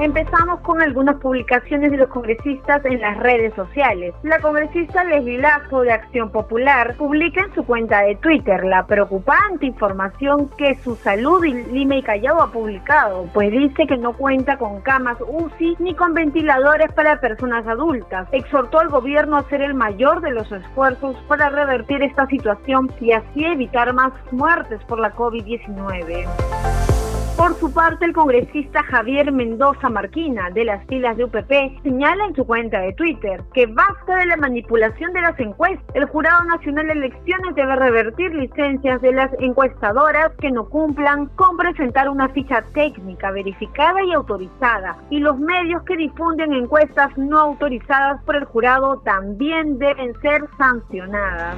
Empezamos 0.01 0.61
con 0.61 0.81
algunas 0.81 1.17
publicaciones 1.17 1.91
de 1.91 1.97
los 1.97 2.09
congresistas 2.09 2.83
en 2.85 2.99
las 3.01 3.17
redes 3.17 3.53
sociales. 3.53 4.15
La 4.23 4.39
congresista 4.39 5.03
Leslie 5.03 5.37
Lazo 5.37 5.81
de 5.81 5.91
Acción 5.91 6.31
Popular 6.31 6.95
publica 6.97 7.41
en 7.41 7.53
su 7.53 7.63
cuenta 7.63 8.01
de 8.01 8.15
Twitter 8.15 8.63
la 8.63 8.87
preocupante 8.87 9.67
información 9.67 10.49
que 10.57 10.73
su 10.83 10.95
salud 10.95 11.43
y 11.43 11.53
Lima 11.65 11.97
y 11.97 12.01
Callao 12.01 12.41
ha 12.41 12.51
publicado, 12.51 13.27
pues 13.31 13.51
dice 13.51 13.85
que 13.85 13.95
no 13.95 14.13
cuenta 14.13 14.57
con 14.57 14.81
camas 14.81 15.17
UCI 15.21 15.75
ni 15.77 15.93
con 15.93 16.15
ventiladores 16.15 16.91
para 16.93 17.21
personas 17.21 17.67
adultas. 17.67 18.27
Exhortó 18.31 18.79
al 18.79 18.89
gobierno 18.89 19.35
a 19.35 19.41
hacer 19.41 19.61
el 19.61 19.75
mayor 19.75 20.21
de 20.21 20.31
los 20.31 20.51
esfuerzos 20.51 21.15
para 21.27 21.49
revertir 21.49 22.01
esta 22.01 22.25
situación 22.25 22.91
y 22.99 23.11
así 23.11 23.45
evitar 23.45 23.93
más 23.93 24.13
muertes 24.31 24.83
por 24.85 24.99
la 24.99 25.13
COVID-19. 25.13 26.90
Por 27.37 27.55
su 27.59 27.73
parte, 27.73 28.05
el 28.05 28.13
congresista 28.13 28.83
Javier 28.83 29.31
Mendoza 29.31 29.89
Marquina, 29.89 30.49
de 30.51 30.65
las 30.65 30.85
filas 30.87 31.17
de 31.17 31.23
UPP, 31.23 31.81
señala 31.81 32.25
en 32.25 32.35
su 32.35 32.45
cuenta 32.45 32.79
de 32.81 32.93
Twitter 32.93 33.41
que 33.53 33.65
basta 33.65 34.17
de 34.17 34.27
la 34.27 34.37
manipulación 34.37 35.11
de 35.13 35.21
las 35.21 35.39
encuestas. 35.39 35.83
El 35.95 36.05
Jurado 36.05 36.43
Nacional 36.45 36.87
de 36.87 36.93
Elecciones 36.93 37.55
debe 37.55 37.75
revertir 37.75 38.33
licencias 38.35 39.01
de 39.01 39.13
las 39.13 39.31
encuestadoras 39.39 40.31
que 40.39 40.51
no 40.51 40.65
cumplan 40.69 41.27
con 41.35 41.57
presentar 41.57 42.09
una 42.09 42.29
ficha 42.29 42.63
técnica 42.73 43.31
verificada 43.31 44.03
y 44.03 44.13
autorizada. 44.13 44.97
Y 45.09 45.19
los 45.19 45.39
medios 45.39 45.81
que 45.83 45.97
difunden 45.97 46.53
encuestas 46.53 47.17
no 47.17 47.39
autorizadas 47.39 48.21
por 48.23 48.35
el 48.35 48.45
jurado 48.45 48.99
también 48.99 49.79
deben 49.79 50.13
ser 50.21 50.47
sancionadas. 50.57 51.57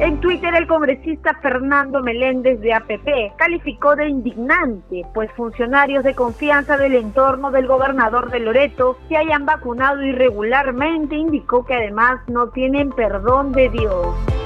En 0.00 0.18
Twitter, 0.18 0.54
el 0.54 0.66
congresista 0.66 1.34
Fernando 1.42 2.02
Meléndez 2.02 2.58
de 2.60 2.72
APP 2.72 3.36
calificó 3.36 3.96
de 3.96 4.08
indignante, 4.08 5.04
pues 5.12 5.30
funcionarios 5.32 6.04
de 6.04 6.14
confianza 6.14 6.78
del 6.78 6.94
entorno 6.94 7.50
del 7.50 7.66
gobernador 7.66 8.30
de 8.30 8.40
Loreto 8.40 8.96
se 9.08 9.18
hayan 9.18 9.44
vacunado 9.44 10.02
irregularmente, 10.02 11.16
indicó 11.16 11.66
que 11.66 11.74
además 11.74 12.18
no 12.28 12.48
tienen 12.48 12.88
perdón 12.92 13.52
de 13.52 13.68
Dios. 13.68 14.39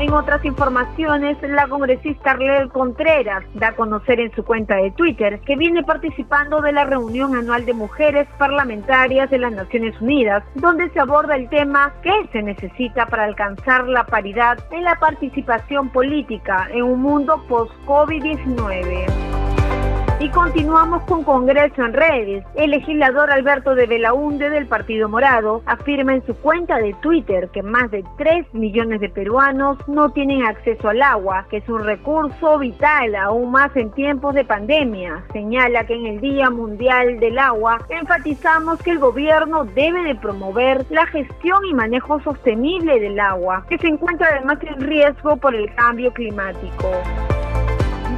En 0.00 0.14
otras 0.14 0.42
informaciones, 0.46 1.36
la 1.42 1.68
congresista 1.68 2.30
Arlel 2.30 2.70
Contreras 2.70 3.44
da 3.52 3.68
a 3.68 3.76
conocer 3.76 4.18
en 4.18 4.34
su 4.34 4.42
cuenta 4.42 4.76
de 4.76 4.92
Twitter 4.92 5.38
que 5.40 5.56
viene 5.56 5.82
participando 5.82 6.62
de 6.62 6.72
la 6.72 6.84
reunión 6.84 7.36
anual 7.36 7.66
de 7.66 7.74
mujeres 7.74 8.26
parlamentarias 8.38 9.28
de 9.28 9.36
las 9.36 9.52
Naciones 9.52 10.00
Unidas, 10.00 10.42
donde 10.54 10.88
se 10.88 11.00
aborda 11.00 11.36
el 11.36 11.50
tema 11.50 11.92
¿qué 12.02 12.14
se 12.32 12.40
necesita 12.40 13.04
para 13.08 13.24
alcanzar 13.24 13.86
la 13.88 14.06
paridad 14.06 14.58
en 14.70 14.84
la 14.84 14.98
participación 14.98 15.90
política 15.90 16.70
en 16.72 16.84
un 16.84 17.02
mundo 17.02 17.44
post-COVID-19? 17.46 19.49
Y 20.22 20.28
continuamos 20.28 21.02
con 21.04 21.24
Congreso 21.24 21.82
en 21.82 21.94
redes. 21.94 22.44
El 22.54 22.72
legislador 22.72 23.30
Alberto 23.30 23.74
de 23.74 23.86
Belaunde 23.86 24.50
del 24.50 24.66
Partido 24.66 25.08
Morado 25.08 25.62
afirma 25.64 26.12
en 26.12 26.26
su 26.26 26.34
cuenta 26.34 26.76
de 26.76 26.92
Twitter 27.00 27.48
que 27.54 27.62
más 27.62 27.90
de 27.90 28.04
3 28.18 28.52
millones 28.52 29.00
de 29.00 29.08
peruanos 29.08 29.78
no 29.88 30.10
tienen 30.10 30.42
acceso 30.42 30.90
al 30.90 31.00
agua, 31.00 31.46
que 31.48 31.56
es 31.56 31.68
un 31.70 31.82
recurso 31.82 32.58
vital 32.58 33.14
aún 33.14 33.50
más 33.50 33.74
en 33.76 33.92
tiempos 33.92 34.34
de 34.34 34.44
pandemia. 34.44 35.24
Señala 35.32 35.86
que 35.86 35.94
en 35.94 36.04
el 36.04 36.20
Día 36.20 36.50
Mundial 36.50 37.18
del 37.18 37.38
Agua 37.38 37.78
enfatizamos 37.88 38.82
que 38.82 38.90
el 38.90 38.98
gobierno 38.98 39.64
debe 39.64 40.02
de 40.02 40.16
promover 40.16 40.84
la 40.90 41.06
gestión 41.06 41.64
y 41.64 41.72
manejo 41.72 42.20
sostenible 42.20 43.00
del 43.00 43.18
agua, 43.18 43.64
que 43.70 43.78
se 43.78 43.86
encuentra 43.86 44.28
además 44.32 44.58
en 44.64 44.82
riesgo 44.82 45.38
por 45.38 45.54
el 45.54 45.74
cambio 45.74 46.12
climático. 46.12 46.90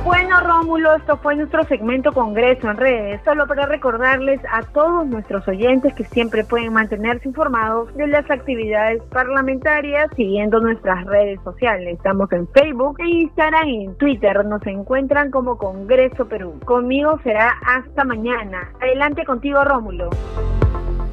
Bueno, 0.05 0.41
Rómulo, 0.41 0.97
esto 0.97 1.17
fue 1.19 1.37
nuestro 1.37 1.63
segmento 1.65 2.13
Congreso 2.13 2.69
en 2.69 2.77
redes. 2.77 3.21
Solo 3.25 3.47
para 3.47 3.67
recordarles 3.67 4.41
a 4.51 4.63
todos 4.63 5.07
nuestros 5.07 5.47
oyentes 5.47 5.95
que 5.95 6.05
siempre 6.05 6.43
pueden 6.43 6.73
mantenerse 6.73 7.29
informados 7.29 7.95
de 7.95 8.09
las 8.09 8.29
actividades 8.29 9.01
parlamentarias 9.13 10.11
siguiendo 10.17 10.59
nuestras 10.59 11.05
redes 11.05 11.39
sociales. 11.45 11.95
Estamos 11.99 12.33
en 12.33 12.49
Facebook, 12.49 12.97
en 12.99 13.09
Instagram 13.09 13.69
y 13.69 13.85
en 13.85 13.95
Twitter. 13.95 14.45
Nos 14.45 14.67
encuentran 14.67 15.31
como 15.31 15.57
Congreso 15.57 16.27
Perú. 16.27 16.59
Conmigo 16.65 17.21
será 17.23 17.53
hasta 17.65 18.03
mañana. 18.03 18.73
Adelante 18.81 19.25
contigo, 19.25 19.63
Rómulo. 19.63 20.11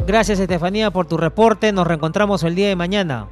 Gracias, 0.08 0.39
Estefanía, 0.39 0.89
por 0.89 1.05
tu 1.05 1.17
reporte. 1.17 1.72
Nos 1.72 1.86
reencontramos 1.86 2.43
el 2.43 2.55
día 2.55 2.69
de 2.69 2.75
mañana. 2.75 3.27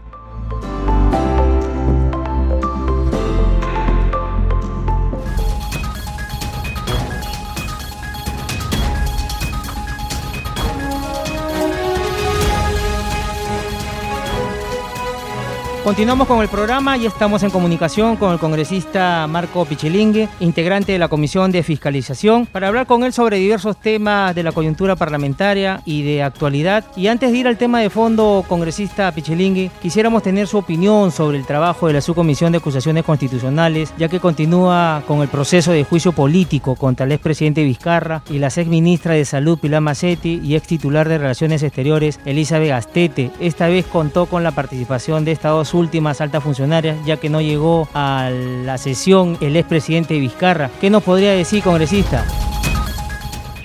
Continuamos 15.88 16.28
con 16.28 16.42
el 16.42 16.50
programa 16.50 16.98
y 16.98 17.06
estamos 17.06 17.44
en 17.44 17.50
comunicación 17.50 18.18
con 18.18 18.34
el 18.34 18.40
congresista 18.40 19.26
Marco 19.26 19.64
Pichilingue, 19.64 20.28
integrante 20.42 20.92
de 20.92 21.00
la 21.00 21.08
Comisión 21.08 21.50
de 21.50 21.64
Fiscalización, 21.64 22.46
para 22.46 22.68
hablar 22.68 22.88
con 22.88 23.06
él 23.06 23.14
sobre 23.14 23.38
diversos 23.38 23.80
temas 23.80 24.36
de 24.36 24.44
la 24.44 24.52
coyuntura 24.52 24.98
parlamentaria 24.98 25.82
y 25.86 26.04
de 26.04 26.24
actualidad. 26.24 26.84
Y 26.98 27.08
antes 27.08 27.32
de 27.32 27.38
ir 27.38 27.48
al 27.48 27.58
tema 27.58 27.80
de 27.80 27.90
fondo, 27.90 28.44
congresista 28.50 29.10
Pichilingue, 29.14 29.72
quisiéramos 29.82 30.24
tener 30.24 30.48
su 30.48 30.58
opinión 30.58 31.10
sobre 31.10 31.38
el 31.38 31.46
trabajo 31.46 31.88
de 31.88 31.94
la 31.94 32.02
Subcomisión 32.02 32.52
de 32.52 32.58
Acusaciones 32.58 33.06
Constitucionales, 33.06 33.94
ya 33.98 34.10
que 34.10 34.20
continúa 34.20 35.04
con 35.08 35.22
el 35.22 35.30
proceso 35.30 35.72
de 35.72 35.86
juicio 35.86 36.12
político 36.12 36.76
contra 36.76 37.06
el 37.06 37.14
expresidente 37.14 37.64
Vizcarra 37.64 38.24
y 38.30 38.40
la 38.40 38.48
exministra 38.48 39.14
de 39.14 39.24
Salud 39.24 39.58
Pilar 39.58 39.80
Macetti 39.80 40.42
y 40.44 40.58
ex 40.58 40.68
titular 40.68 41.08
de 41.08 41.18
Relaciones 41.18 41.64
Exteriores 41.64 42.20
Elizabeth 42.26 42.68
Gastete. 42.68 43.32
Esta 43.40 43.70
vez 43.70 43.86
contó 43.86 44.26
con 44.26 44.44
la 44.44 44.52
participación 44.52 45.24
de 45.24 45.32
Estados 45.32 45.77
últimas 45.78 46.20
altas 46.20 46.44
funcionarias, 46.44 47.06
ya 47.06 47.18
que 47.18 47.30
no 47.30 47.42
llegó 47.42 47.88
a 47.94 48.30
la 48.30 48.78
sesión 48.78 49.38
el 49.42 49.56
expresidente 49.56 50.20
Vizcarra. 50.20 50.70
¿Qué 50.82 50.90
nos 50.90 51.04
podría 51.04 51.32
decir, 51.32 51.64
congresista? 51.64 52.26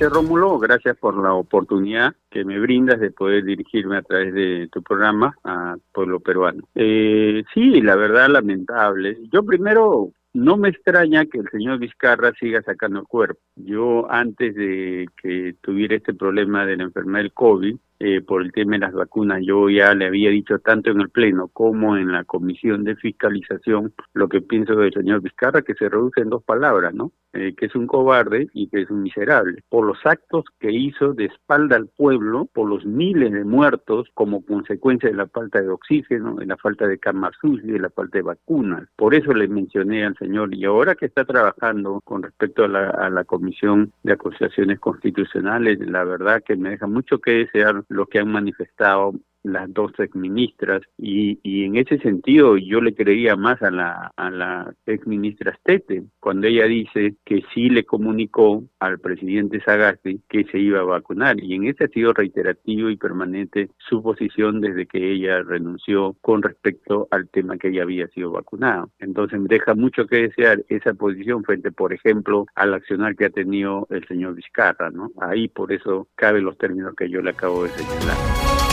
Rómulo, 0.09 0.59
gracias 0.59 0.97
por 0.97 1.17
la 1.23 1.35
oportunidad 1.35 2.15
que 2.31 2.45
me 2.45 2.59
brindas 2.59 3.01
de 3.01 3.11
poder 3.11 3.45
dirigirme 3.45 3.99
a 3.99 4.03
través 4.03 4.35
de 4.35 4.69
tu 4.73 4.83
programa 4.83 5.37
a 5.45 5.77
pueblo 5.93 6.21
peruano. 6.21 6.63
Eh, 6.75 7.45
sí, 7.55 7.81
la 7.81 7.97
verdad 7.97 8.29
lamentable. 8.29 9.19
Yo 9.33 9.45
primero 9.45 10.11
no 10.35 10.57
me 10.57 10.71
extraña 10.71 11.27
que 11.27 11.39
el 11.39 11.49
señor 11.51 11.79
Vizcarra 11.79 12.33
siga 12.39 12.63
sacando 12.63 13.01
el 13.01 13.07
cuerpo. 13.07 13.41
Yo 13.57 14.11
antes 14.11 14.55
de 14.55 15.07
que 15.21 15.55
tuviera 15.61 15.97
este 15.97 16.15
problema 16.15 16.65
de 16.65 16.77
la 16.77 16.85
enfermedad 16.85 17.25
del 17.25 17.33
COVID, 17.33 17.77
eh, 18.05 18.21
por 18.21 18.43
el 18.43 18.51
tema 18.51 18.73
de 18.73 18.81
las 18.81 18.95
vacunas. 18.95 19.43
Yo 19.45 19.71
ya 19.71 19.95
le 19.95 20.07
había 20.07 20.31
dicho 20.31 20.59
tanto 20.59 20.91
en 20.91 21.01
el 21.01 21.09
Pleno 21.09 21.47
como 21.47 21.97
en 21.97 22.11
la 22.11 22.25
Comisión 22.25 22.83
de 22.83 22.97
Fiscalización 22.97 23.95
lo 24.13 24.29
que 24.29 24.41
pienso 24.41 24.75
del 24.75 24.93
señor 24.93 25.21
Vizcarra, 25.21 25.63
que 25.63 25.75
se 25.75 25.89
reduce 25.89 26.21
en 26.21 26.31
dos 26.31 26.43
palabras, 26.43 26.93
¿no? 26.93 27.13
Eh, 27.35 27.55
que 27.57 27.67
es 27.67 27.75
un 27.75 27.87
cobarde 27.87 28.49
y 28.53 28.69
que 28.69 28.83
es 28.83 28.91
un 28.91 29.03
miserable. 29.03 29.63
Por 29.71 29.87
los 29.87 29.99
actos 30.05 30.45
que 30.59 30.71
hizo 30.71 31.15
de 31.15 31.27
espalda 31.27 31.77
al 31.77 31.87
pueblo, 31.87 32.47
por 32.53 32.69
los 32.69 32.85
miles 32.85 33.33
de 33.33 33.45
muertos 33.45 34.09
como 34.13 34.45
consecuencia 34.45 35.09
de 35.09 35.17
la 35.17 35.29
falta 35.29 35.63
de 35.63 35.69
oxígeno, 35.69 36.35
de 36.35 36.47
la 36.47 36.57
falta 36.57 36.87
de 36.87 36.99
camas 36.99 37.33
y 37.43 37.71
de 37.71 37.79
la 37.79 37.89
falta 37.89 38.19
de 38.19 38.23
vacunas. 38.23 38.89
Por 38.97 39.15
eso 39.15 39.33
le 39.33 39.49
mencioné 39.49 40.05
al 40.05 40.17
señor. 40.19 40.55
Y 40.55 40.65
ahora 40.65 40.95
que 40.95 41.07
está 41.07 41.25
trabajando 41.25 42.01
con 42.05 42.23
respecto 42.23 42.65
a 42.65 42.69
la, 42.69 42.91
a 42.91 43.09
la 43.09 43.25
Comisión 43.25 43.93
de 44.03 44.13
Acusaciones 44.13 44.79
Constitucionales, 44.79 45.79
la 45.81 46.05
verdad 46.05 46.43
que 46.45 46.57
me 46.57 46.71
deja 46.71 46.87
mucho 46.87 47.19
que 47.19 47.31
desear 47.31 47.85
lo 47.93 48.07
que 48.07 48.19
han 48.19 48.29
manifestado 48.29 49.13
las 49.43 49.73
dos 49.73 49.93
exministras 49.99 50.83
y, 50.99 51.39
y 51.43 51.65
en 51.65 51.77
ese 51.77 51.99
sentido 51.99 52.57
yo 52.57 52.81
le 52.81 52.95
creía 52.95 53.37
más 53.37 53.61
a 53.63 53.71
la 53.71 54.13
a 54.17 54.31
la 54.31 54.75
exministra 54.87 55.55
Stete 55.61 56.05
cuando 56.21 56.47
ella 56.47 56.67
dice 56.67 57.17
que 57.25 57.43
sí 57.53 57.69
le 57.69 57.85
comunicó 57.85 58.65
al 58.79 58.99
presidente 58.99 59.61
Sagasti 59.61 60.21
que 60.29 60.45
se 60.45 60.59
iba 60.59 60.81
a 60.81 60.85
vacunar 60.85 61.43
y 61.43 61.55
en 61.55 61.67
ese 61.67 61.85
ha 61.85 61.89
sido 61.89 62.13
reiterativo 62.13 62.91
y 62.91 62.97
permanente 62.97 63.71
su 63.79 64.03
posición 64.03 64.61
desde 64.61 64.87
que 64.87 65.13
ella 65.13 65.43
renunció 65.43 66.17
con 66.21 66.43
respecto 66.43 67.09
al 67.11 67.29
tema 67.29 67.59
que 67.59 67.69
ella 67.69 67.83
había 67.83 68.09
sido 68.09 68.31
vacunada. 68.31 68.87
Entonces 68.99 69.41
deja 69.45 69.75
mucho 69.75 70.07
que 70.07 70.29
desear 70.29 70.65
esa 70.69 70.95
posición 70.95 71.45
frente, 71.45 71.73
por 71.73 71.93
ejemplo, 71.93 72.47
al 72.55 72.75
accionar 72.75 73.17
que 73.17 73.27
ha 73.27 73.31
tenido 73.31 73.87
el 73.91 74.07
señor 74.07 74.35
Vizcarra, 74.35 74.91
¿no? 74.91 75.11
Ahí 75.21 75.49
por 75.49 75.73
eso 75.73 76.09
caben 76.15 76.45
los 76.45 76.59
términos 76.59 76.95
que 76.97 77.09
yo 77.09 77.21
le 77.21 77.31
acabo 77.31 77.65
de 77.65 77.71
señalar. 77.71 78.72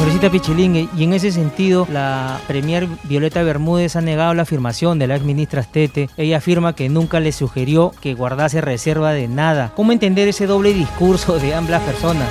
Congresista 0.00 0.30
Pichilingue, 0.30 0.88
y 0.96 1.04
en 1.04 1.12
ese 1.12 1.30
sentido, 1.30 1.86
la 1.92 2.40
premier 2.48 2.86
Violeta 3.04 3.42
Bermúdez 3.42 3.96
ha 3.96 4.00
negado 4.00 4.32
la 4.32 4.42
afirmación 4.42 4.98
de 4.98 5.06
la 5.06 5.16
ex 5.16 5.26
ministra 5.26 5.62
Stete. 5.62 6.08
Ella 6.16 6.38
afirma 6.38 6.74
que 6.74 6.88
nunca 6.88 7.20
le 7.20 7.32
sugirió 7.32 7.90
que 8.00 8.14
guardase 8.14 8.62
reserva 8.62 9.12
de 9.12 9.28
nada. 9.28 9.72
¿Cómo 9.76 9.92
entender 9.92 10.26
ese 10.26 10.46
doble 10.46 10.72
discurso 10.72 11.38
de 11.38 11.52
ambas 11.52 11.82
personas? 11.82 12.30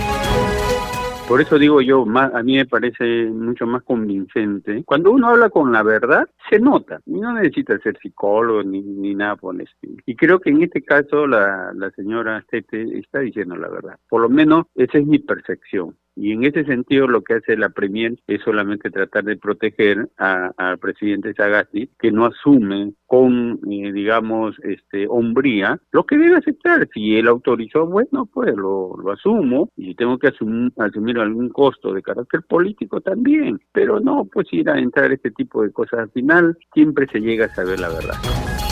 Por 1.28 1.42
eso 1.42 1.60
digo 1.60 1.80
yo, 1.80 2.08
más, 2.08 2.34
a 2.34 2.42
mí 2.42 2.56
me 2.56 2.66
parece 2.66 3.26
mucho 3.26 3.68
más 3.68 3.84
convincente. 3.84 4.82
Cuando 4.84 5.12
uno 5.12 5.28
habla 5.28 5.52
con 5.52 5.72
la 5.72 5.84
verdad, 5.84 6.28
se 6.50 6.58
nota. 6.58 7.00
Y 7.06 7.20
no 7.20 7.34
necesita 7.34 7.78
ser 7.78 8.00
psicólogo 8.02 8.64
ni, 8.64 8.82
ni 8.82 9.14
nada 9.14 9.36
por 9.36 9.54
el 9.54 9.62
estilo. 9.62 9.98
Y 10.08 10.16
creo 10.16 10.40
que 10.40 10.50
en 10.50 10.64
este 10.64 10.82
caso 10.82 11.28
la, 11.28 11.72
la 11.76 11.92
señora 11.92 12.42
Stete 12.48 12.98
está 12.98 13.20
diciendo 13.20 13.56
la 13.56 13.70
verdad. 13.70 14.00
Por 14.10 14.24
lo 14.24 14.30
menos 14.30 14.66
esa 14.74 14.98
es 14.98 15.06
mi 15.06 15.20
percepción. 15.20 15.96
Y 16.22 16.34
en 16.34 16.44
ese 16.44 16.66
sentido 16.66 17.08
lo 17.08 17.22
que 17.22 17.36
hace 17.36 17.56
la 17.56 17.70
Premier 17.70 18.20
es 18.28 18.42
solamente 18.42 18.92
tratar 18.92 19.24
de 19.24 19.38
proteger 19.38 20.10
al 20.18 20.78
presidente 20.78 21.34
Sagasti, 21.34 21.90
que 21.98 22.12
no 22.12 22.26
asume 22.26 22.92
con, 23.06 23.60
eh, 23.72 23.94
digamos, 23.94 24.58
este 24.64 25.08
hombría 25.08 25.80
lo 25.92 26.06
que 26.06 26.18
debe 26.18 26.36
aceptar. 26.36 26.90
Si 26.94 27.16
él 27.16 27.30
autorizó, 27.30 27.88
bueno, 27.88 28.26
pues 28.26 28.54
lo, 28.54 28.98
lo 29.02 29.12
asumo 29.14 29.70
y 29.78 29.96
tengo 29.96 30.18
que 30.18 30.28
asumir, 30.28 30.74
asumir 30.78 31.20
algún 31.20 31.48
costo 31.50 31.94
de 31.94 32.02
carácter 32.02 32.42
político 32.42 33.00
también. 33.00 33.58
Pero 33.72 34.02
no, 34.02 34.26
pues 34.26 34.52
ir 34.52 34.70
a 34.70 34.78
entrar 34.78 35.14
este 35.14 35.32
tipo 35.32 35.64
de 35.64 35.72
cosas 35.72 36.02
al 36.02 36.12
final, 36.12 36.58
siempre 36.74 37.08
se 37.08 37.22
llega 37.22 37.46
a 37.46 37.56
saber 37.56 37.80
la 37.80 37.88
verdad. 37.88 38.69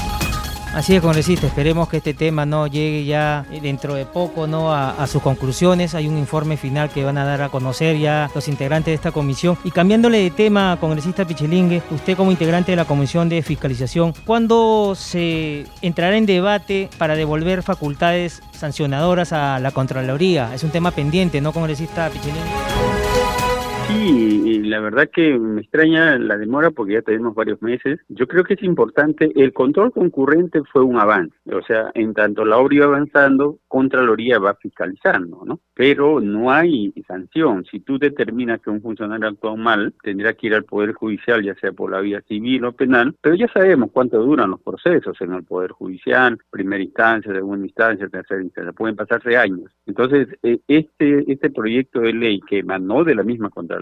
Así 0.78 0.96
es, 0.96 1.02
congresista, 1.02 1.48
esperemos 1.48 1.90
que 1.90 1.98
este 1.98 2.14
tema 2.14 2.46
no 2.46 2.68
llegue 2.68 3.04
ya 3.04 3.48
dentro 3.64 3.96
de 3.96 4.06
poco 4.06 4.46
¿no? 4.46 4.72
A, 4.72 5.08
sus 5.08 5.24
conclusiones. 5.24 5.96
Hay 5.96 6.08
un 6.08 6.20
informe 6.20 6.56
final 6.56 6.92
que 6.92 7.04
van 7.04 7.18
a 7.18 7.26
dar 7.26 7.42
a 7.42 7.50
conocer 7.50 7.98
ya 7.98 8.30
los 8.36 8.48
integrantes 8.48 8.92
de 8.92 8.94
esta 8.94 9.12
comisión. 9.12 9.58
Y 9.64 9.72
cambiándole 9.72 10.20
de 10.20 10.30
tema, 10.30 10.78
congresista 10.80 11.26
Pichilingue, 11.26 11.82
usted 11.90 12.16
como 12.16 12.30
integrante 12.30 12.74
de 12.74 12.76
la 12.76 12.86
Comisión 12.86 13.28
de 13.28 13.42
Fiscalización, 13.42 14.14
¿cuándo 14.24 14.94
se 14.94 15.66
entrará 15.82 16.16
en 16.16 16.28
debate 16.28 16.92
para 17.00 17.16
devolver 17.16 17.64
facultades 17.64 18.44
sancionadoras 18.52 19.34
a 19.34 19.58
la 19.58 19.72
Contraloría? 19.72 20.54
Es 20.54 20.64
un 20.64 20.70
tema 20.70 20.92
pendiente, 20.92 21.42
¿no, 21.42 21.54
congresista 21.54 22.08
Pichilingue? 22.12 23.47
Sí, 23.88 24.64
la 24.64 24.80
verdad 24.82 25.10
que 25.12 25.40
me 25.40 25.62
extraña 25.62 26.18
la 26.20 26.38
demora 26.38 26.72
porque 26.72 26.94
ya 26.94 27.02
tenemos 27.02 27.34
varios 27.34 27.62
meses. 27.62 28.00
Yo 28.10 28.28
creo 28.28 28.44
que 28.44 28.56
es 28.56 28.64
importante, 28.64 29.32
el 29.36 29.54
control 29.54 29.92
concurrente 29.92 30.62
fue 30.72 30.84
un 30.84 30.98
avance, 31.00 31.36
o 31.46 31.62
sea, 31.64 31.92
en 31.94 32.14
tanto 32.14 32.44
la 32.44 32.58
obra 32.58 32.76
iba 32.76 32.86
avanzando, 32.86 33.60
Contraloría 33.68 34.40
va 34.40 34.56
fiscalizando, 34.56 35.44
¿no? 35.46 35.60
Pero 35.74 36.20
no 36.20 36.52
hay 36.52 36.94
sanción. 37.08 37.66
Si 37.70 37.80
tú 37.80 37.98
determinas 37.98 38.62
que 38.62 38.70
un 38.70 38.82
funcionario 38.82 39.28
actuó 39.28 39.56
mal, 39.56 39.94
tendrá 40.04 40.34
que 40.34 40.48
ir 40.48 40.56
al 40.56 40.64
Poder 40.64 40.94
Judicial, 40.94 41.44
ya 41.44 41.56
sea 41.56 41.72
por 41.72 41.92
la 41.92 42.02
vía 42.02 42.22
civil 42.28 42.66
o 42.66 42.74
penal, 42.74 43.16
pero 43.22 43.36
ya 43.36 43.48
sabemos 43.50 43.92
cuánto 43.92 44.22
duran 44.22 44.52
los 44.52 44.62
procesos 44.62 45.20
en 45.22 45.34
el 45.34 45.44
Poder 45.44 45.72
Judicial, 45.72 46.38
primera 46.50 46.84
instancia, 46.84 47.32
segunda 47.32 47.66
instancia, 47.66 48.10
tercera 48.10 48.42
instancia, 48.42 48.74
pueden 48.74 48.96
pasarse 48.96 49.38
años. 49.38 49.72
Entonces, 49.86 50.28
eh, 50.44 50.60
este, 50.68 51.32
este 51.32 51.50
proyecto 51.50 52.02
de 52.02 52.14
ley 52.14 52.42
que 52.42 52.60
emanó 52.60 53.04
de 53.04 53.16
la 53.16 53.24
misma 53.24 53.50
Contraloría, 53.50 53.77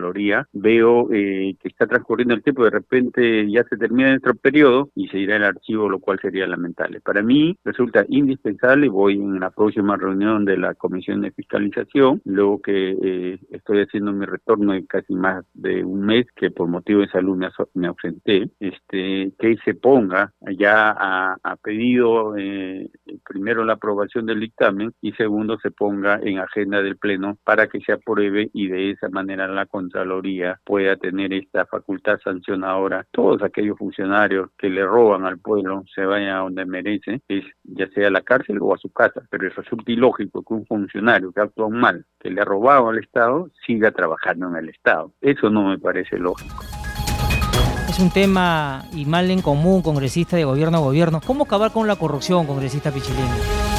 veo 0.53 1.11
eh, 1.11 1.55
que 1.59 1.67
está 1.67 1.87
transcurriendo 1.87 2.33
el 2.33 2.43
tiempo, 2.43 2.63
de 2.63 2.69
repente 2.69 3.49
ya 3.51 3.63
se 3.63 3.77
termina 3.77 4.09
nuestro 4.09 4.35
periodo 4.35 4.89
y 4.95 5.07
se 5.07 5.19
irá 5.19 5.35
el 5.35 5.43
archivo, 5.43 5.89
lo 5.89 5.99
cual 5.99 6.19
sería 6.21 6.47
lamentable. 6.47 7.01
Para 7.01 7.21
mí 7.21 7.57
resulta 7.63 8.05
indispensable, 8.07 8.89
voy 8.89 9.15
en 9.15 9.39
la 9.39 9.51
próxima 9.51 9.97
reunión 9.97 10.45
de 10.45 10.57
la 10.57 10.73
Comisión 10.75 11.21
de 11.21 11.31
Fiscalización, 11.31 12.21
luego 12.25 12.61
que 12.61 12.97
eh, 13.01 13.39
estoy 13.51 13.81
haciendo 13.81 14.11
mi 14.11 14.25
retorno 14.25 14.73
de 14.73 14.85
casi 14.85 15.13
más 15.13 15.45
de 15.53 15.83
un 15.83 16.01
mes, 16.05 16.25
que 16.35 16.51
por 16.51 16.67
motivo 16.67 17.01
de 17.01 17.07
salud 17.09 17.37
me, 17.37 17.49
me 17.73 17.87
ausenté, 17.87 18.49
este, 18.59 19.31
que 19.37 19.55
se 19.63 19.73
ponga 19.73 20.33
ya 20.57 20.91
a, 20.91 21.55
pedido 21.61 22.37
eh, 22.37 22.89
primero 23.27 23.63
la 23.63 23.73
aprobación 23.73 24.25
del 24.25 24.39
dictamen 24.39 24.91
y 25.01 25.13
segundo 25.13 25.57
se 25.59 25.71
ponga 25.71 26.19
en 26.21 26.37
agenda 26.39 26.81
del 26.81 26.97
Pleno 26.97 27.37
para 27.43 27.67
que 27.67 27.79
se 27.79 27.93
apruebe 27.93 28.49
y 28.53 28.67
de 28.67 28.91
esa 28.91 29.09
manera 29.09 29.47
la 29.47 29.65
Contraloría 29.85 30.59
pueda 30.63 30.95
tener 30.95 31.31
esta 31.31 31.67
facultad 31.67 32.17
sancionadora, 32.23 33.05
todos 33.11 33.43
aquellos 33.43 33.77
funcionarios 33.77 34.49
que 34.57 34.67
le 34.67 34.83
roban 34.83 35.25
al 35.25 35.37
pueblo 35.37 35.83
se 35.93 36.03
vayan 36.03 36.35
a 36.35 36.39
donde 36.39 36.65
merece, 36.65 37.21
es 37.27 37.43
ya 37.63 37.87
sea 37.89 38.07
a 38.07 38.11
la 38.11 38.21
cárcel 38.21 38.57
o 38.61 38.73
a 38.73 38.79
su 38.79 38.89
casa, 38.89 39.21
pero 39.29 39.47
resulta 39.47 39.91
ilógico 39.91 40.43
que 40.43 40.53
un 40.55 40.65
funcionario 40.65 41.31
que 41.31 41.41
actúa 41.41 41.69
mal, 41.69 42.03
que 42.19 42.31
le 42.31 42.41
ha 42.41 42.45
robado 42.45 42.89
al 42.89 42.97
Estado, 42.97 43.51
siga 43.63 43.91
trabajando 43.91 44.47
en 44.47 44.55
el 44.55 44.69
Estado. 44.69 45.11
Eso 45.21 45.51
no 45.51 45.69
me 45.69 45.77
parece 45.77 46.17
lógico. 46.17 46.63
Es 47.87 47.99
un 47.99 48.09
tema 48.09 48.85
y 48.91 49.05
mal 49.05 49.29
en 49.29 49.43
común, 49.43 49.83
congresista 49.83 50.35
de 50.35 50.45
gobierno 50.45 50.77
a 50.79 50.81
gobierno. 50.81 51.21
¿Cómo 51.23 51.43
acabar 51.43 51.71
con 51.71 51.87
la 51.87 51.95
corrupción, 51.95 52.47
congresista 52.47 52.91
Pichilín? 52.91 53.74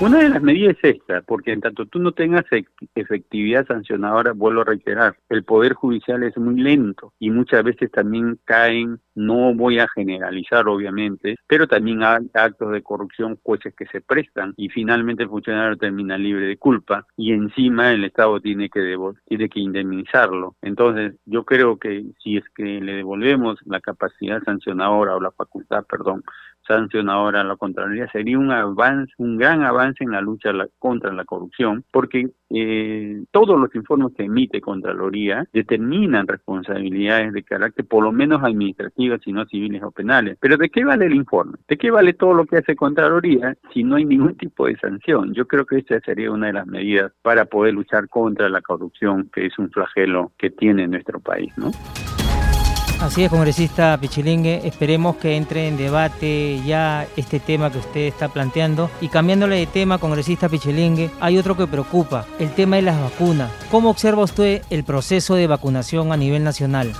Una 0.00 0.18
de 0.18 0.28
las 0.28 0.42
medidas 0.42 0.76
es 0.82 0.96
esta, 0.96 1.22
porque 1.22 1.52
en 1.52 1.60
tanto 1.60 1.86
tú 1.86 2.00
no 2.00 2.10
tengas 2.12 2.44
efectividad 2.94 3.64
sancionadora, 3.66 4.32
vuelvo 4.32 4.62
a 4.62 4.64
reiterar, 4.64 5.16
el 5.28 5.44
Poder 5.44 5.74
Judicial 5.74 6.24
es 6.24 6.36
muy 6.36 6.60
lento 6.60 7.12
y 7.20 7.30
muchas 7.30 7.62
veces 7.62 7.92
también 7.92 8.38
caen, 8.44 8.98
no 9.14 9.54
voy 9.54 9.78
a 9.78 9.86
generalizar 9.88 10.66
obviamente, 10.66 11.36
pero 11.46 11.68
también 11.68 12.02
hay 12.02 12.28
actos 12.34 12.72
de 12.72 12.82
corrupción, 12.82 13.38
jueces 13.42 13.72
que 13.76 13.86
se 13.86 14.00
prestan 14.00 14.52
y 14.56 14.68
finalmente 14.68 15.22
el 15.22 15.28
funcionario 15.28 15.76
termina 15.76 16.18
libre 16.18 16.46
de 16.46 16.56
culpa 16.56 17.06
y 17.16 17.32
encima 17.32 17.92
el 17.92 18.04
Estado 18.04 18.40
tiene 18.40 18.68
que, 18.68 18.98
tiene 19.26 19.48
que 19.48 19.60
indemnizarlo. 19.60 20.56
Entonces 20.60 21.14
yo 21.24 21.44
creo 21.44 21.78
que 21.78 22.04
si 22.22 22.36
es 22.36 22.44
que 22.56 22.64
le 22.64 22.94
devolvemos 22.94 23.60
la 23.64 23.80
capacidad 23.80 24.42
sancionadora 24.42 25.14
o 25.14 25.20
la 25.20 25.30
facultad, 25.30 25.84
perdón, 25.84 26.24
sancionadora 26.66 27.40
a 27.40 27.44
la 27.44 27.56
Contraloría 27.56 28.08
sería 28.10 28.38
un 28.38 28.50
avance, 28.50 29.12
un 29.18 29.36
gran 29.36 29.62
avance 29.62 30.04
en 30.04 30.10
la 30.10 30.20
lucha 30.20 30.52
contra 30.78 31.12
la 31.12 31.24
corrupción, 31.24 31.84
porque 31.92 32.28
eh, 32.50 33.24
todos 33.30 33.58
los 33.58 33.74
informes 33.74 34.12
que 34.16 34.24
emite 34.24 34.60
Contraloría 34.60 35.44
determinan 35.52 36.26
responsabilidades 36.26 37.32
de 37.32 37.42
carácter 37.42 37.84
por 37.84 38.04
lo 38.04 38.12
menos 38.12 38.42
administrativas, 38.42 39.20
si 39.22 39.32
no 39.32 39.44
civiles 39.46 39.82
o 39.82 39.90
penales. 39.90 40.36
Pero 40.40 40.56
¿de 40.56 40.70
qué 40.70 40.84
vale 40.84 41.06
el 41.06 41.14
informe? 41.14 41.58
¿De 41.68 41.76
qué 41.76 41.90
vale 41.90 42.12
todo 42.12 42.34
lo 42.34 42.46
que 42.46 42.58
hace 42.58 42.76
Contraloría 42.76 43.56
si 43.72 43.82
no 43.82 43.96
hay 43.96 44.04
ningún 44.04 44.36
tipo 44.36 44.66
de 44.66 44.76
sanción? 44.76 45.34
Yo 45.34 45.46
creo 45.46 45.66
que 45.66 45.78
esta 45.78 46.00
sería 46.00 46.30
una 46.30 46.48
de 46.48 46.52
las 46.54 46.66
medidas 46.66 47.12
para 47.22 47.44
poder 47.46 47.74
luchar 47.74 48.08
contra 48.08 48.48
la 48.48 48.60
corrupción, 48.60 49.30
que 49.32 49.46
es 49.46 49.58
un 49.58 49.70
flagelo 49.70 50.32
que 50.38 50.50
tiene 50.50 50.86
nuestro 50.86 51.20
país, 51.20 51.52
¿no? 51.56 51.70
Así 53.04 53.22
es, 53.22 53.28
congresista 53.28 53.98
Pichilingue. 54.00 54.66
Esperemos 54.66 55.16
que 55.16 55.36
entre 55.36 55.68
en 55.68 55.76
debate 55.76 56.58
ya 56.64 57.06
este 57.18 57.38
tema 57.38 57.70
que 57.70 57.76
usted 57.76 58.00
está 58.00 58.28
planteando. 58.28 58.90
Y 59.02 59.08
cambiándole 59.08 59.56
de 59.56 59.66
tema, 59.66 59.98
congresista 59.98 60.48
Pichilingue, 60.48 61.10
hay 61.20 61.36
otro 61.36 61.54
que 61.54 61.66
preocupa, 61.66 62.24
el 62.38 62.54
tema 62.54 62.76
de 62.76 62.82
las 62.82 62.98
vacunas. 62.98 63.52
¿Cómo 63.70 63.90
observa 63.90 64.22
usted 64.22 64.62
el 64.70 64.84
proceso 64.84 65.34
de 65.34 65.46
vacunación 65.46 66.12
a 66.12 66.16
nivel 66.16 66.44
nacional? 66.44 66.94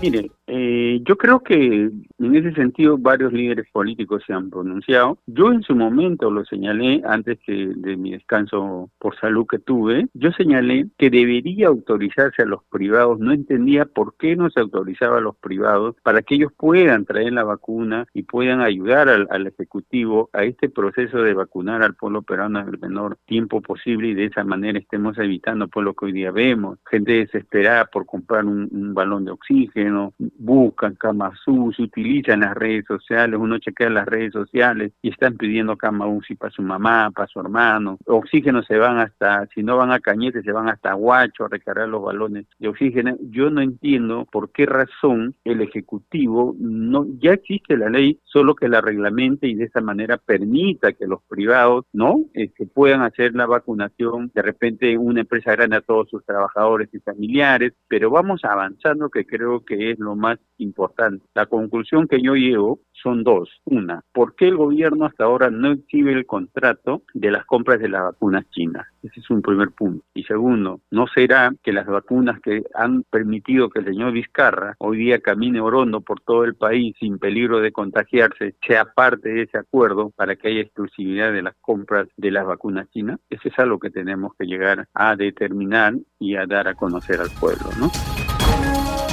Mire, 0.00 0.30
eh, 0.46 1.00
yo 1.04 1.16
creo 1.16 1.40
que 1.40 1.90
en 2.18 2.36
ese 2.36 2.52
sentido 2.52 2.98
varios 2.98 3.32
líderes 3.32 3.66
políticos 3.72 4.22
se 4.26 4.32
han 4.32 4.50
pronunciado. 4.50 5.18
Yo 5.26 5.52
en 5.52 5.62
su 5.62 5.74
momento 5.74 6.30
lo 6.30 6.44
señalé 6.44 7.02
antes 7.06 7.38
que 7.46 7.72
de 7.74 7.96
mi 7.96 8.12
descanso 8.12 8.90
por 8.98 9.18
salud 9.18 9.46
que 9.48 9.58
tuve. 9.58 10.06
Yo 10.12 10.32
señalé 10.32 10.86
que 10.98 11.10
debería 11.10 11.68
autorizarse 11.68 12.42
a 12.42 12.46
los 12.46 12.62
privados. 12.64 13.18
No 13.20 13.32
entendía 13.32 13.86
por 13.86 14.16
qué 14.16 14.36
no 14.36 14.50
se 14.50 14.60
autorizaba 14.60 15.18
a 15.18 15.22
los 15.22 15.36
privados 15.36 15.96
para 16.02 16.22
que 16.22 16.34
ellos 16.34 16.52
puedan 16.56 17.04
traer 17.04 17.32
la 17.32 17.44
vacuna 17.44 18.06
y 18.12 18.22
puedan 18.22 18.60
ayudar 18.60 19.08
al, 19.08 19.46
ejecutivo 19.46 20.30
a 20.32 20.44
este 20.44 20.68
proceso 20.68 21.18
de 21.18 21.34
vacunar 21.34 21.82
al 21.82 21.94
pueblo 21.94 22.22
peruano 22.22 22.60
en 22.60 22.68
el 22.68 22.78
menor 22.78 23.18
tiempo 23.26 23.60
posible 23.60 24.08
y 24.08 24.14
de 24.14 24.26
esa 24.26 24.44
manera 24.44 24.78
estemos 24.78 25.18
evitando 25.18 25.68
por 25.68 25.84
lo 25.84 25.94
que 25.94 26.06
hoy 26.06 26.12
día 26.12 26.30
vemos 26.30 26.78
gente 26.90 27.12
desesperada 27.12 27.86
por 27.86 28.06
comprar 28.06 28.44
un 28.44 28.94
balón 28.94 29.24
de 29.24 29.32
oxígeno 29.32 30.14
buscan 30.38 30.94
cama 30.94 31.32
UCI, 31.46 31.82
utilizan 31.82 32.40
las 32.40 32.54
redes 32.54 32.84
sociales, 32.86 33.38
uno 33.40 33.58
chequea 33.58 33.90
las 33.90 34.06
redes 34.06 34.32
sociales 34.32 34.92
y 35.02 35.10
están 35.10 35.36
pidiendo 35.36 35.76
cama 35.76 36.06
UCI 36.06 36.34
para 36.36 36.52
su 36.52 36.62
mamá, 36.62 37.10
para 37.10 37.28
su 37.28 37.40
hermano. 37.40 37.98
Oxígeno 38.06 38.62
se 38.62 38.76
van 38.76 38.98
hasta, 38.98 39.46
si 39.54 39.62
no 39.62 39.76
van 39.76 39.92
a 39.92 40.00
Cañete, 40.00 40.42
se 40.42 40.52
van 40.52 40.68
hasta 40.68 40.94
Huacho 40.94 41.44
a 41.44 41.48
recargar 41.48 41.88
los 41.88 42.02
balones 42.02 42.46
de 42.58 42.68
oxígeno. 42.68 43.16
Yo 43.30 43.50
no 43.50 43.60
entiendo 43.60 44.26
por 44.30 44.50
qué 44.50 44.66
razón 44.66 45.34
el 45.44 45.60
Ejecutivo 45.60 46.54
no, 46.58 47.06
ya 47.18 47.32
existe 47.32 47.76
la 47.76 47.88
ley, 47.88 48.18
solo 48.24 48.54
que 48.54 48.68
la 48.68 48.80
reglamente 48.80 49.46
y 49.46 49.54
de 49.54 49.64
esa 49.64 49.80
manera 49.80 50.18
permita 50.18 50.92
que 50.92 51.06
los 51.06 51.22
privados, 51.28 51.84
¿no? 51.92 52.24
Este, 52.34 52.66
puedan 52.66 53.02
hacer 53.02 53.34
la 53.34 53.46
vacunación, 53.46 54.30
de 54.34 54.42
repente 54.42 54.96
una 54.98 55.20
empresa 55.20 55.52
grande 55.52 55.76
a 55.76 55.80
todos 55.80 56.08
sus 56.10 56.24
trabajadores 56.24 56.88
y 56.92 56.98
familiares, 57.00 57.72
pero 57.88 58.10
vamos 58.10 58.44
avanzando 58.44 59.10
que 59.10 59.26
creo 59.26 59.64
que 59.64 59.90
es 59.90 59.98
lo 59.98 60.16
más 60.16 60.23
importante. 60.58 61.24
La 61.34 61.46
conclusión 61.46 62.06
que 62.08 62.20
yo 62.22 62.34
llevo 62.34 62.80
son 62.92 63.24
dos. 63.24 63.50
Una, 63.64 64.02
¿por 64.12 64.34
qué 64.34 64.48
el 64.48 64.56
gobierno 64.56 65.04
hasta 65.04 65.24
ahora 65.24 65.50
no 65.50 65.72
exhibe 65.72 66.12
el 66.12 66.26
contrato 66.26 67.02
de 67.12 67.30
las 67.30 67.44
compras 67.44 67.80
de 67.80 67.88
las 67.88 68.02
vacunas 68.02 68.48
chinas? 68.50 68.86
Ese 69.02 69.20
es 69.20 69.30
un 69.30 69.42
primer 69.42 69.70
punto. 69.70 70.04
Y 70.14 70.24
segundo, 70.24 70.80
¿no 70.90 71.06
será 71.06 71.52
que 71.62 71.72
las 71.72 71.86
vacunas 71.86 72.40
que 72.40 72.62
han 72.74 73.02
permitido 73.02 73.68
que 73.68 73.80
el 73.80 73.86
señor 73.86 74.12
Vizcarra 74.12 74.74
hoy 74.78 74.98
día 74.98 75.20
camine 75.20 75.60
orondo 75.60 76.00
por 76.00 76.20
todo 76.20 76.44
el 76.44 76.54
país 76.54 76.96
sin 76.98 77.18
peligro 77.18 77.60
de 77.60 77.72
contagiarse 77.72 78.54
sea 78.66 78.86
parte 78.86 79.28
de 79.28 79.42
ese 79.42 79.58
acuerdo 79.58 80.10
para 80.16 80.36
que 80.36 80.48
haya 80.48 80.60
exclusividad 80.60 81.32
de 81.32 81.42
las 81.42 81.54
compras 81.60 82.08
de 82.16 82.30
las 82.30 82.46
vacunas 82.46 82.88
chinas? 82.90 83.20
Eso 83.28 83.48
es 83.48 83.58
algo 83.58 83.78
que 83.78 83.90
tenemos 83.90 84.32
que 84.38 84.46
llegar 84.46 84.88
a 84.94 85.16
determinar 85.16 85.94
y 86.18 86.36
a 86.36 86.46
dar 86.46 86.68
a 86.68 86.74
conocer 86.74 87.20
al 87.20 87.30
pueblo, 87.38 87.66
¿no? 87.78 87.90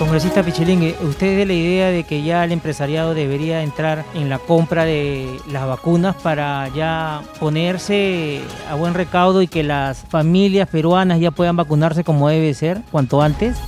Congresista 0.01 0.41
Pichilingue, 0.41 0.95
¿usted 1.03 1.27
es 1.27 1.37
de 1.37 1.45
la 1.45 1.53
idea 1.53 1.89
de 1.91 2.03
que 2.03 2.23
ya 2.23 2.43
el 2.43 2.51
empresariado 2.51 3.13
debería 3.13 3.61
entrar 3.61 4.03
en 4.15 4.29
la 4.29 4.39
compra 4.39 4.83
de 4.83 5.27
las 5.51 5.67
vacunas 5.67 6.15
para 6.15 6.67
ya 6.69 7.21
ponerse 7.39 8.41
a 8.67 8.73
buen 8.73 8.95
recaudo 8.95 9.43
y 9.43 9.47
que 9.47 9.61
las 9.61 10.03
familias 10.09 10.67
peruanas 10.67 11.19
ya 11.19 11.29
puedan 11.29 11.55
vacunarse 11.55 12.03
como 12.03 12.29
debe 12.29 12.51
ser 12.55 12.79
cuanto 12.89 13.21
antes? 13.21 13.61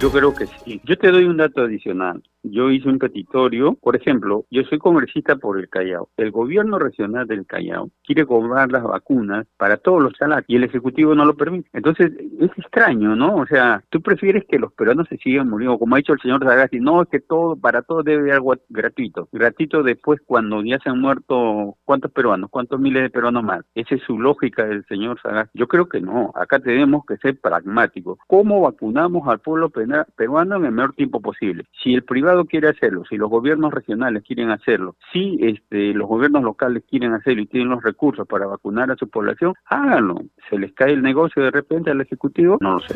Yo 0.00 0.10
creo 0.10 0.34
que 0.34 0.46
sí. 0.64 0.80
Yo 0.86 0.96
te 0.96 1.10
doy 1.10 1.24
un 1.24 1.36
dato 1.36 1.60
adicional 1.60 2.22
yo 2.50 2.70
hice 2.70 2.88
un 2.88 2.98
petitorio, 2.98 3.74
por 3.74 3.96
ejemplo, 3.96 4.44
yo 4.50 4.62
soy 4.64 4.78
congresista 4.78 5.36
por 5.36 5.58
el 5.58 5.68
Callao. 5.68 6.08
El 6.16 6.30
gobierno 6.30 6.78
regional 6.78 7.26
del 7.26 7.46
Callao 7.46 7.90
quiere 8.04 8.26
cobrar 8.26 8.70
las 8.70 8.82
vacunas 8.82 9.46
para 9.56 9.76
todos 9.76 10.02
los 10.02 10.12
chalacos 10.14 10.44
y 10.48 10.56
el 10.56 10.64
Ejecutivo 10.64 11.14
no 11.14 11.24
lo 11.24 11.34
permite. 11.34 11.68
Entonces, 11.72 12.12
es 12.40 12.50
extraño, 12.56 13.16
¿no? 13.16 13.36
O 13.36 13.46
sea, 13.46 13.82
tú 13.90 14.00
prefieres 14.00 14.44
que 14.48 14.58
los 14.58 14.72
peruanos 14.72 15.08
se 15.08 15.16
sigan 15.18 15.48
muriendo, 15.48 15.78
como 15.78 15.94
ha 15.94 15.98
dicho 15.98 16.12
el 16.12 16.20
señor 16.20 16.44
Zagasti, 16.44 16.80
no, 16.80 17.02
es 17.02 17.08
que 17.08 17.20
todo, 17.20 17.56
para 17.56 17.82
todo 17.82 18.02
debe 18.02 18.22
haber 18.22 18.32
algo 18.34 18.54
gratuito. 18.68 19.28
Gratuito 19.32 19.82
después 19.82 20.20
cuando 20.24 20.62
ya 20.62 20.78
se 20.78 20.90
han 20.90 21.00
muerto, 21.00 21.76
¿cuántos 21.84 22.10
peruanos? 22.12 22.50
¿Cuántos 22.50 22.80
miles 22.80 23.02
de 23.02 23.10
peruanos 23.10 23.42
más? 23.42 23.64
Esa 23.74 23.94
es 23.94 24.02
su 24.02 24.18
lógica 24.18 24.64
del 24.64 24.84
señor 24.86 25.20
Zagasti. 25.20 25.58
Yo 25.58 25.68
creo 25.68 25.88
que 25.88 26.00
no, 26.00 26.32
acá 26.34 26.58
tenemos 26.58 27.04
que 27.06 27.16
ser 27.16 27.38
pragmáticos. 27.40 28.18
¿Cómo 28.26 28.60
vacunamos 28.62 29.26
al 29.28 29.40
pueblo 29.40 29.70
peruano 29.70 30.56
en 30.56 30.64
el 30.64 30.72
menor 30.72 30.94
tiempo 30.94 31.20
posible? 31.20 31.64
Si 31.82 31.94
el 31.94 32.04
privado 32.04 32.35
quiere 32.44 32.68
hacerlo, 32.68 33.04
si 33.08 33.16
los 33.16 33.30
gobiernos 33.30 33.72
regionales 33.72 34.22
quieren 34.22 34.50
hacerlo, 34.50 34.96
si 35.12 35.38
este, 35.40 35.92
los 35.94 36.08
gobiernos 36.08 36.42
locales 36.42 36.84
quieren 36.88 37.12
hacerlo 37.12 37.42
y 37.42 37.46
tienen 37.46 37.70
los 37.70 37.82
recursos 37.82 38.26
para 38.26 38.46
vacunar 38.46 38.90
a 38.90 38.96
su 38.96 39.08
población, 39.08 39.54
háganlo. 39.66 40.20
¿Se 40.50 40.58
les 40.58 40.72
cae 40.72 40.92
el 40.92 41.02
negocio 41.02 41.42
de 41.42 41.50
repente 41.50 41.90
al 41.90 42.00
Ejecutivo? 42.00 42.58
No 42.60 42.74
lo 42.74 42.80
sé. 42.80 42.94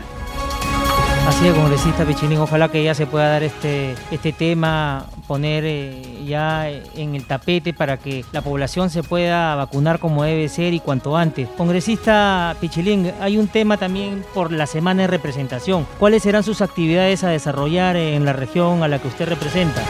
Así 1.26 1.46
es, 1.46 1.54
congresista 1.54 2.04
Pichilín, 2.04 2.38
ojalá 2.38 2.68
que 2.68 2.82
ya 2.82 2.94
se 2.94 3.06
pueda 3.06 3.28
dar 3.28 3.42
este, 3.42 3.94
este 4.10 4.32
tema, 4.32 5.06
poner 5.26 5.64
eh, 5.64 6.24
ya 6.26 6.68
en 6.68 7.14
el 7.14 7.24
tapete 7.24 7.72
para 7.72 7.98
que 7.98 8.24
la 8.32 8.42
población 8.42 8.90
se 8.90 9.02
pueda 9.02 9.54
vacunar 9.54 10.00
como 10.00 10.24
debe 10.24 10.48
ser 10.48 10.74
y 10.74 10.80
cuanto 10.80 11.16
antes. 11.16 11.48
Congresista 11.56 12.56
Pichilín, 12.60 13.12
hay 13.20 13.38
un 13.38 13.48
tema 13.48 13.76
también 13.76 14.24
por 14.34 14.50
la 14.50 14.66
semana 14.66 15.02
de 15.02 15.08
representación. 15.08 15.86
¿Cuáles 15.98 16.22
serán 16.24 16.42
sus 16.42 16.62
actividades 16.62 17.22
a 17.22 17.28
desarrollar 17.28 17.96
en 17.96 18.24
la 18.24 18.32
región 18.32 18.82
a 18.82 18.88
la 18.88 18.98
que 18.98 19.08
usted 19.08 19.28
representa? 19.28 19.82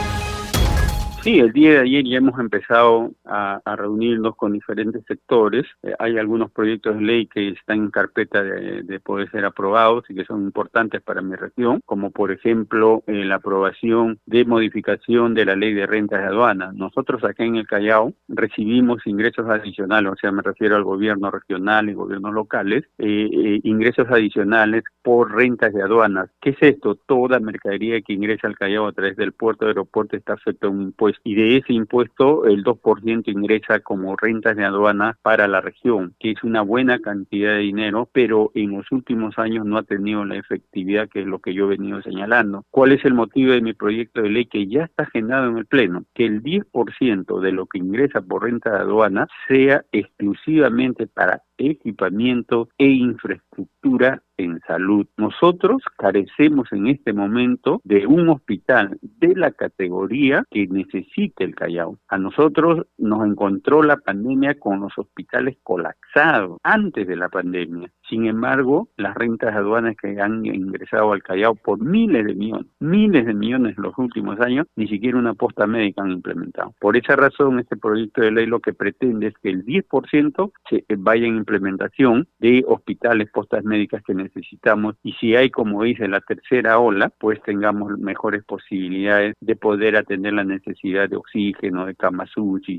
Sí, 1.23 1.39
el 1.39 1.53
día 1.53 1.73
de 1.73 1.79
ayer 1.81 2.05
ya 2.07 2.17
hemos 2.17 2.41
empezado 2.41 3.11
a, 3.27 3.61
reunirnos 3.77 4.37
con 4.37 4.53
diferentes 4.53 5.05
sectores. 5.07 5.67
Eh, 5.83 5.95
hay 5.99 6.17
algunos 6.17 6.51
proyectos 6.51 6.97
de 6.97 7.03
ley 7.03 7.27
que 7.27 7.51
están 7.51 7.77
en 7.77 7.91
carpeta 7.91 8.43
de, 8.43 9.01
poder 9.01 9.31
ser 9.31 9.45
aprobados 9.45 10.05
y 10.09 10.15
que 10.15 10.25
son 10.25 10.43
importantes 10.43 11.03
para 11.03 11.21
mi 11.21 11.37
región, 11.37 11.81
como 11.85 12.11
por 12.11 12.33
ejemplo 12.33 13.03
eh, 13.07 13.25
la 13.25 13.37
aprobación 13.37 14.19
de 14.27 14.45
modificación 14.45 15.35
de 15.35 15.45
la 15.45 15.57
ley 15.57 15.75
de 15.75 15.87
rentas 15.87 16.21
de 16.21 16.27
aduana. 16.27 16.73
Nosotros 16.73 17.23
acá 17.23 17.45
en 17.45 17.57
el 17.57 17.67
Callao 17.67 18.15
recibimos 18.29 19.07
ingresos 19.07 19.49
adicionales, 19.49 20.13
o 20.13 20.17
sea, 20.17 20.33
me 20.33 20.43
refiero 20.43 20.77
al 20.77 20.85
gobierno 20.85 21.31
regional 21.31 21.89
y 21.91 21.95
gobiernos 21.95 22.33
locales, 22.33 22.85
eh, 22.99 23.61
ingresos 23.65 24.09
adicionales 24.11 24.85
por 25.03 25.35
rentas 25.35 25.73
de 25.73 25.83
aduanas. 25.83 26.31
¿Qué 26.41 26.51
es 26.51 26.59
esto? 26.61 26.95
Toda 26.95 27.41
mercadería 27.41 28.01
que 28.01 28.15
ingresa 28.15 28.47
al 28.47 28.57
Callao 28.57 28.87
a 28.87 28.93
través 28.93 29.17
del 29.17 29.33
puerto 29.33 29.67
aeropuerto 29.67 30.17
está 30.17 30.35
afecta 30.35 30.67
a 30.67 30.71
un 30.71 30.93
impuesto 31.11 31.21
y 31.25 31.35
de 31.35 31.57
ese 31.57 31.73
impuesto 31.73 32.45
el 32.47 32.65
2% 32.65 33.29
ingresa 33.29 33.81
como 33.81 34.17
rentas 34.17 34.57
de 34.57 34.65
aduana 34.65 35.19
para 35.23 35.49
la 35.49 35.61
región, 35.61 36.15
que 36.19 36.33
es 36.33 36.43
una 36.43 36.63
buena 36.63 36.99
cantidad 37.01 37.53
de 37.53 37.61
dinero, 37.61 38.09
pero 38.13 38.51
en 38.55 38.73
los 38.77 38.91
últimos 38.93 39.39
años 39.39 39.65
no 39.65 39.79
ha 39.79 39.83
tenido 39.83 40.25
la 40.25 40.37
efectividad 40.37 41.09
que 41.09 41.21
es 41.21 41.27
lo 41.27 41.39
que 41.39 41.55
yo 41.55 41.65
he 41.65 41.77
venido 41.77 42.03
señalando. 42.03 42.65
¿Cuál 42.71 42.93
es 42.93 43.05
el 43.05 43.15
motivo 43.15 43.53
de 43.53 43.61
mi 43.61 43.73
proyecto 43.73 44.23
de 44.23 44.31
ley 44.31 44.47
que 44.47 44.67
ya 44.67 44.85
está 44.85 45.05
agendado 45.05 45.49
en 45.49 45.59
el 45.59 45.67
Pleno? 45.67 46.05
Que 46.15 46.27
el 46.27 46.43
10% 46.43 47.41
de 47.41 47.53
lo 47.53 47.67
que 47.67 47.79
ingresa 47.79 48.21
por 48.21 48.45
renta 48.45 48.71
de 48.71 48.79
aduana 48.79 49.27
sea 49.49 49.85
exclusivamente 49.93 51.07
para 51.07 51.43
equipamiento 51.61 52.69
e 52.79 52.87
infraestructura 52.87 54.23
en 54.37 54.61
salud. 54.67 55.07
Nosotros 55.17 55.83
carecemos 55.97 56.73
en 56.73 56.87
este 56.87 57.13
momento 57.13 57.81
de 57.85 58.07
un 58.07 58.29
hospital 58.31 58.99
de 59.03 59.35
la 59.37 59.51
categoría 59.53 60.45
que 60.51 60.67
necesita 60.67 61.45
el 61.45 61.55
Callao. 61.55 61.99
A 62.09 62.19
nosotros 62.19 62.87
nos 62.99 63.27
encontró 63.27 63.83
la 63.83 63.99
pandemia 63.99 64.59
con 64.59 64.81
los 64.81 64.97
hospitales 64.97 65.59
colapsados 65.63 66.59
antes 66.63 67.07
de 67.07 67.17
la 67.17 67.29
pandemia. 67.29 67.91
Sin 68.11 68.27
embargo, 68.27 68.89
las 68.97 69.15
rentas 69.15 69.55
aduanas 69.55 69.97
que 69.97 70.21
han 70.21 70.45
ingresado 70.45 71.13
al 71.13 71.23
Callao 71.23 71.55
por 71.55 71.81
miles 71.81 72.27
de 72.27 72.35
millones, 72.35 72.67
miles 72.81 73.25
de 73.25 73.35
millones 73.35 73.77
en 73.77 73.85
los 73.85 73.97
últimos 73.97 74.41
años, 74.41 74.67
ni 74.75 74.89
siquiera 74.89 75.17
una 75.17 75.35
posta 75.35 75.69
médica 75.69 76.03
han 76.03 76.11
implementado. 76.11 76.75
Por 76.81 76.97
esa 76.97 77.15
razón, 77.15 77.61
este 77.61 77.77
proyecto 77.77 78.21
de 78.21 78.33
ley 78.33 78.47
lo 78.47 78.59
que 78.59 78.73
pretende 78.73 79.29
es 79.29 79.35
que 79.41 79.51
el 79.51 79.65
10% 79.65 80.53
se 80.69 80.85
vaya 80.99 81.27
en 81.27 81.37
implementación 81.37 82.27
de 82.41 82.65
hospitales, 82.67 83.31
postas 83.31 83.65
médicas 83.65 84.03
que 84.03 84.15
necesitamos 84.15 84.97
y 85.05 85.13
si 85.13 85.37
hay, 85.37 85.51
como 85.51 85.85
dice, 85.85 86.09
la 86.09 86.21
tercera 86.21 86.81
ola, 86.81 87.13
pues 87.17 87.41
tengamos 87.43 87.97
mejores 87.99 88.43
posibilidades 88.45 89.35
de 89.41 89.55
poder 89.55 89.97
atender 89.97 90.33
la 90.33 90.45
necesidad 90.45 91.09
de 91.09 91.17
oxígeno, 91.17 91.87
de 91.87 91.95
camas 91.95 92.31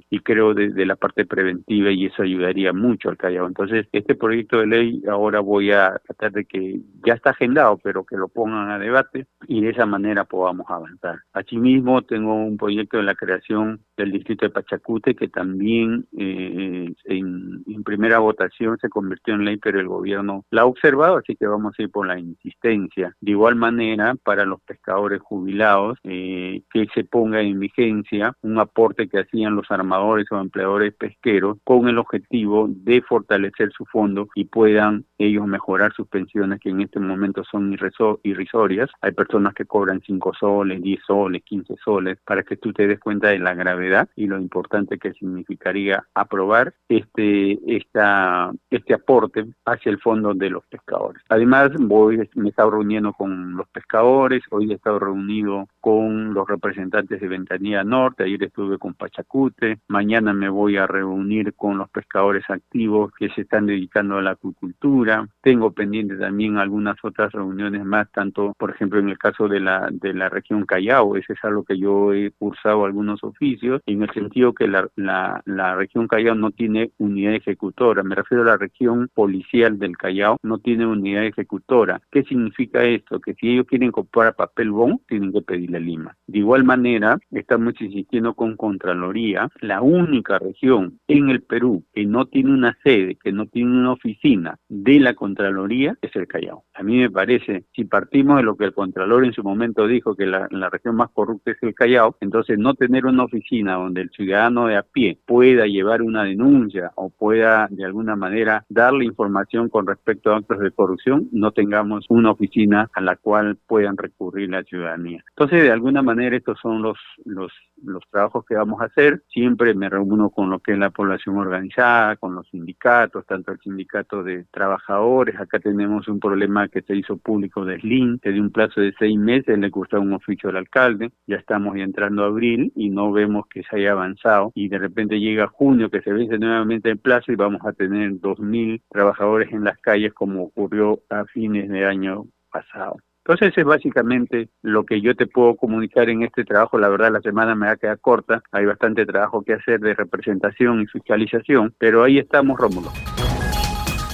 y 0.09 0.19
creo 0.19 0.53
de 0.53 0.85
la 0.85 0.95
parte 0.95 1.25
preventiva 1.25 1.91
y 1.91 2.05
eso 2.05 2.23
ayudaría 2.23 2.73
mucho 2.73 3.09
al 3.09 3.17
Callao. 3.17 3.47
Entonces, 3.47 3.87
este 3.91 4.15
proyecto 4.15 4.59
de 4.59 4.67
ley 4.67 5.03
ahora 5.07 5.20
ahora 5.21 5.39
voy 5.39 5.71
a 5.71 5.99
tratar 6.05 6.31
de 6.31 6.45
que 6.45 6.81
ya 7.05 7.13
está 7.13 7.31
agendado, 7.31 7.77
pero 7.77 8.03
que 8.03 8.17
lo 8.17 8.27
pongan 8.27 8.69
a 8.69 8.79
debate 8.79 9.27
y 9.47 9.61
de 9.61 9.69
esa 9.69 9.85
manera 9.85 10.25
podamos 10.25 10.69
avanzar. 10.69 11.19
Asimismo, 11.33 12.01
tengo 12.01 12.33
un 12.35 12.57
proyecto 12.57 12.97
de 12.97 13.03
la 13.03 13.15
creación 13.15 13.81
del 13.97 14.11
distrito 14.11 14.45
de 14.45 14.51
Pachacute 14.51 15.15
que 15.15 15.27
también 15.27 16.07
eh, 16.17 16.93
en, 17.05 17.63
primera 17.83 18.19
votación 18.19 18.77
se 18.79 18.89
convirtió 18.89 19.33
en 19.33 19.43
ley, 19.43 19.57
pero 19.57 19.79
el 19.79 19.87
gobierno 19.87 20.45
la 20.51 20.61
ha 20.61 20.65
observado, 20.65 21.17
así 21.17 21.35
que 21.35 21.47
vamos 21.47 21.73
a 21.77 21.81
ir 21.81 21.89
por 21.89 22.07
la 22.07 22.17
insistencia. 22.17 23.15
De 23.19 23.31
igual 23.31 23.55
manera, 23.55 24.15
para 24.23 24.45
los 24.45 24.61
pescadores 24.61 25.19
jubilados, 25.19 25.97
eh, 26.03 26.61
que 26.71 26.87
se 26.93 27.03
ponga 27.03 27.41
en 27.41 27.59
vigencia 27.59 28.33
un 28.41 28.59
aporte 28.59 29.09
que 29.09 29.19
hacían 29.19 29.55
los 29.55 29.69
armadores 29.71 30.31
o 30.31 30.39
empleadores 30.39 30.93
pesqueros 30.93 31.57
con 31.63 31.89
el 31.89 31.97
objetivo 31.97 32.67
de 32.69 33.01
fortalecer 33.01 33.71
su 33.71 33.85
fondo 33.85 34.29
y 34.35 34.45
puedan 34.45 35.05
ellos 35.21 35.47
mejorar 35.47 35.93
sus 35.93 36.07
pensiones 36.07 36.59
que 36.59 36.69
en 36.69 36.81
este 36.81 36.99
momento 36.99 37.43
son 37.43 37.77
irrisorias. 38.23 38.89
Hay 39.01 39.11
personas 39.11 39.53
que 39.53 39.65
cobran 39.65 40.01
5 40.05 40.33
soles, 40.39 40.81
10 40.81 41.01
soles, 41.05 41.43
15 41.43 41.75
soles, 41.83 42.17
para 42.25 42.43
que 42.43 42.57
tú 42.57 42.73
te 42.73 42.87
des 42.87 42.99
cuenta 42.99 43.29
de 43.29 43.39
la 43.39 43.53
gravedad 43.53 44.09
y 44.15 44.27
lo 44.27 44.39
importante 44.39 44.97
que 44.97 45.13
significaría 45.13 46.03
aprobar 46.13 46.73
este, 46.89 47.59
esta, 47.65 48.51
este 48.69 48.93
aporte 48.93 49.45
hacia 49.65 49.91
el 49.91 49.99
fondo 49.99 50.33
de 50.33 50.49
los 50.49 50.65
pescadores. 50.65 51.21
Además, 51.29 51.71
voy, 51.79 52.17
me 52.35 52.47
he 52.47 52.49
estado 52.49 52.71
reuniendo 52.71 53.13
con 53.13 53.55
los 53.55 53.67
pescadores, 53.69 54.43
hoy 54.49 54.71
he 54.71 54.75
estado 54.75 54.99
reunido 54.99 55.67
con 55.79 56.33
los 56.33 56.47
representantes 56.47 57.19
de 57.19 57.27
Ventanilla 57.27 57.83
Norte, 57.83 58.23
ayer 58.23 58.43
estuve 58.43 58.77
con 58.77 58.93
Pachacute, 58.93 59.79
mañana 59.87 60.33
me 60.33 60.49
voy 60.49 60.77
a 60.77 60.87
reunir 60.87 61.53
con 61.53 61.77
los 61.77 61.89
pescadores 61.89 62.43
activos 62.49 63.11
que 63.17 63.29
se 63.29 63.41
están 63.41 63.65
dedicando 63.65 64.17
a 64.17 64.21
la 64.21 64.31
acuicultura, 64.31 65.10
tengo 65.41 65.71
pendiente 65.71 66.15
también 66.17 66.57
algunas 66.57 66.97
otras 67.03 67.31
reuniones 67.31 67.85
más, 67.85 68.11
tanto 68.11 68.53
por 68.57 68.71
ejemplo 68.71 68.99
en 68.99 69.09
el 69.09 69.17
caso 69.17 69.47
de 69.47 69.59
la, 69.59 69.89
de 69.91 70.13
la 70.13 70.29
región 70.29 70.65
Callao, 70.65 71.15
ese 71.15 71.33
es 71.33 71.43
algo 71.43 71.63
que 71.63 71.77
yo 71.77 72.13
he 72.13 72.31
cursado 72.31 72.85
algunos 72.85 73.23
oficios, 73.23 73.81
en 73.85 74.03
el 74.03 74.11
sentido 74.11 74.53
que 74.53 74.67
la, 74.67 74.87
la, 74.95 75.41
la 75.45 75.75
región 75.75 76.07
Callao 76.07 76.35
no 76.35 76.51
tiene 76.51 76.91
unidad 76.97 77.33
ejecutora, 77.33 78.03
me 78.03 78.15
refiero 78.15 78.43
a 78.43 78.47
la 78.47 78.57
región 78.57 79.09
policial 79.13 79.77
del 79.79 79.97
Callao, 79.97 80.37
no 80.43 80.57
tiene 80.59 80.85
unidad 80.85 81.25
ejecutora. 81.25 82.01
¿Qué 82.11 82.23
significa 82.23 82.83
esto? 82.83 83.19
Que 83.19 83.33
si 83.35 83.51
ellos 83.51 83.65
quieren 83.67 83.91
comprar 83.91 84.35
papel 84.35 84.71
bon, 84.71 84.99
tienen 85.07 85.31
que 85.31 85.41
pedirle 85.41 85.77
a 85.77 85.81
Lima. 85.81 86.15
De 86.27 86.39
igual 86.39 86.63
manera, 86.63 87.19
estamos 87.31 87.73
insistiendo 87.79 88.33
con 88.33 88.55
Contraloría, 88.55 89.49
la 89.61 89.81
única 89.81 90.39
región 90.39 90.99
en 91.07 91.29
el 91.29 91.41
Perú 91.41 91.83
que 91.93 92.05
no 92.05 92.25
tiene 92.25 92.53
una 92.53 92.77
sede, 92.83 93.17
que 93.21 93.31
no 93.31 93.45
tiene 93.47 93.71
una 93.71 93.93
oficina 93.93 94.57
de 94.69 94.99
la 95.01 95.13
Contraloría, 95.13 95.97
es 96.01 96.15
el 96.15 96.27
Callao. 96.27 96.63
A 96.73 96.83
mí 96.83 96.97
me 96.97 97.09
parece, 97.09 97.65
si 97.75 97.85
partimos 97.85 98.37
de 98.37 98.43
lo 98.43 98.55
que 98.55 98.65
el 98.65 98.73
Contralor 98.73 99.25
en 99.25 99.33
su 99.33 99.43
momento 99.43 99.87
dijo, 99.87 100.15
que 100.15 100.25
la, 100.25 100.47
región 100.71 100.95
más 100.95 101.09
corrupta 101.11 101.51
es 101.51 101.57
el 101.61 101.73
Callao, 101.73 102.15
entonces 102.21 102.57
no 102.57 102.73
tener 102.75 103.05
una 103.05 103.23
oficina 103.23 103.75
donde 103.75 104.01
el 104.01 104.09
ciudadano 104.11 104.67
de 104.67 104.77
a 104.77 104.83
pie 104.83 105.17
pueda 105.25 105.65
llevar 105.65 106.01
una 106.01 106.23
denuncia 106.23 106.91
o 106.95 107.09
pueda 107.09 107.67
de 107.69 107.85
alguna 107.85 108.15
manera 108.15 108.65
darle 108.69 109.05
información 109.05 109.69
con 109.69 109.85
respecto 109.85 110.31
a 110.31 110.37
actos 110.37 110.59
de 110.59 110.71
corrupción, 110.71 111.27
no 111.31 111.51
tengamos 111.51 112.05
una 112.09 112.31
oficina 112.31 112.89
a 112.93 113.01
la 113.01 113.15
cual 113.15 113.57
puedan 113.67 113.97
recurrir 113.97 114.49
la 114.49 114.63
ciudadanía. 114.63 115.23
Entonces, 115.29 115.63
de 115.63 115.71
alguna 115.71 116.01
manera, 116.01 116.35
estos 116.35 116.59
son 116.61 116.81
los, 116.81 116.97
los, 117.25 117.51
los 117.83 118.03
trabajos 118.09 118.45
que 118.45 118.55
vamos 118.55 118.81
a 118.81 118.85
hacer. 118.85 119.23
Siempre 119.27 119.73
me 119.73 119.89
reúno 119.89 120.29
con 120.29 120.49
lo 120.49 120.59
que 120.59 120.73
es 120.73 120.77
la 120.77 120.89
población 120.89 121.37
organizada, 121.37 122.15
con 122.15 122.35
los 122.35 122.47
sindicatos, 122.49 123.25
tanto 123.25 123.51
el 123.51 123.59
sindicato 123.59 124.23
de 124.23 124.45
trabajadores. 124.51 125.39
Acá 125.39 125.59
tenemos 125.59 126.07
un 126.07 126.19
problema 126.19 126.67
que 126.67 126.81
se 126.81 126.95
hizo 126.95 127.17
público 127.17 127.65
de 127.65 127.79
SLIN, 127.79 128.19
que 128.19 128.31
de 128.31 128.41
un 128.41 128.51
plazo 128.51 128.81
de 128.81 128.93
seis 128.97 129.17
meses 129.17 129.57
le 129.57 129.71
costó 129.71 129.99
un 129.99 130.13
oficio 130.13 130.49
al 130.49 130.57
alcalde. 130.57 131.11
Ya 131.27 131.37
estamos 131.37 131.75
entrando 131.77 132.23
a 132.23 132.27
abril 132.27 132.71
y 132.75 132.89
no 132.89 133.11
vemos 133.11 133.47
que 133.47 133.63
se 133.63 133.77
haya 133.77 133.91
avanzado. 133.93 134.51
Y 134.55 134.69
de 134.69 134.79
repente 134.79 135.19
llega 135.19 135.47
junio, 135.47 135.89
que 135.89 136.01
se 136.01 136.11
vence 136.11 136.37
nuevamente 136.37 136.89
el 136.89 136.97
plazo 136.97 137.31
y 137.31 137.35
vamos 137.35 137.61
a 137.65 137.73
tener 137.73 138.11
2.000 138.13 138.81
trabajadores 138.89 139.51
en 139.51 139.63
las 139.63 139.77
calles 139.79 140.13
como 140.13 140.43
ocurrió 140.43 141.01
a 141.09 141.25
fines 141.25 141.69
de 141.69 141.85
año 141.85 142.25
pasado. 142.51 142.97
Entonces 143.23 143.55
es 143.55 143.65
básicamente 143.65 144.49
lo 144.63 144.83
que 144.83 144.99
yo 144.99 145.15
te 145.15 145.27
puedo 145.27 145.55
comunicar 145.55 146.09
en 146.09 146.23
este 146.23 146.43
trabajo. 146.43 146.79
La 146.79 146.89
verdad 146.89 147.11
la 147.11 147.21
semana 147.21 147.53
me 147.53 147.67
va 147.67 147.73
a 147.73 147.77
quedar 147.77 147.99
corta, 147.99 148.41
hay 148.51 148.65
bastante 148.65 149.05
trabajo 149.05 149.43
que 149.43 149.53
hacer 149.53 149.79
de 149.79 149.93
representación 149.93 150.81
y 150.81 150.87
fiscalización, 150.87 151.73
pero 151.77 152.03
ahí 152.03 152.17
estamos, 152.17 152.59
Rómulo. 152.59 152.89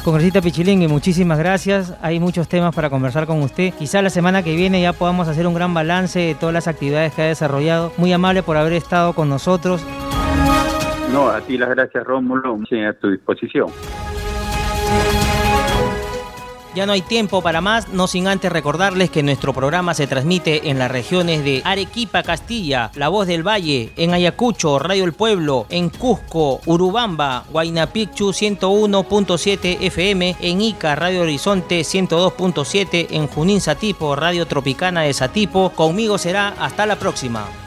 Congresista 0.04 0.42
Pichilingui, 0.42 0.88
muchísimas 0.88 1.38
gracias. 1.38 1.98
Hay 2.02 2.22
muchos 2.22 2.48
temas 2.48 2.74
para 2.74 2.90
conversar 2.90 3.28
con 3.28 3.42
usted. 3.42 3.74
Quizá 3.74 4.02
la 4.02 4.10
semana 4.10 4.42
que 4.42 4.56
viene 4.56 4.82
ya 4.82 4.94
podamos 4.94 5.28
hacer 5.28 5.46
un 5.46 5.54
gran 5.54 5.74
balance 5.74 6.20
de 6.20 6.36
todas 6.36 6.54
las 6.54 6.70
actividades 6.70 7.14
que 7.14 7.24
ha 7.24 7.26
desarrollado. 7.26 7.92
Muy 7.98 8.14
amable 8.14 8.42
por 8.42 8.56
haber 8.56 8.72
estado 8.72 9.12
con 9.14 9.28
nosotros. 9.28 9.86
No, 11.12 11.30
a 11.30 11.42
ti 11.42 11.58
las 11.58 11.70
gracias, 11.70 12.06
Rómulo. 12.06 12.58
A 12.88 12.94
tu 12.94 13.10
disposición. 13.10 13.68
Ya 16.78 16.86
no 16.86 16.94
hay 16.94 17.02
tiempo 17.02 17.42
para 17.42 17.60
más, 17.60 17.88
no 17.88 18.06
sin 18.06 18.28
antes 18.28 18.52
recordarles 18.52 19.10
que 19.10 19.24
nuestro 19.24 19.52
programa 19.52 19.96
se 19.96 20.06
transmite 20.06 20.70
en 20.70 20.78
las 20.78 20.92
regiones 20.92 21.44
de 21.44 21.64
Arequipa, 21.66 22.22
Castilla, 22.22 22.92
La 22.94 23.10
Voz 23.10 23.26
del 23.26 23.42
Valle, 23.42 23.94
en 23.96 24.14
Ayacucho, 24.14 24.78
Radio 24.78 25.04
El 25.04 25.14
Pueblo, 25.14 25.66
en 25.72 25.90
Cusco, 25.90 26.62
Urubamba, 26.68 27.46
Guaynapicchu 27.52 28.30
101.7 28.30 29.78
FM, 29.82 30.36
en 30.40 30.62
Ica, 30.62 30.94
Radio 30.94 31.24
Horizonte 31.24 31.82
102.7, 31.82 33.08
en 33.10 33.26
Junín 33.26 33.60
Satipo, 33.60 34.16
Radio 34.16 34.46
Tropicana 34.46 35.02
de 35.02 35.16
Satipo. 35.16 35.72
Conmigo 35.72 36.20
será 36.20 36.50
hasta 36.60 36.86
la 36.86 36.98
próxima. 36.98 37.67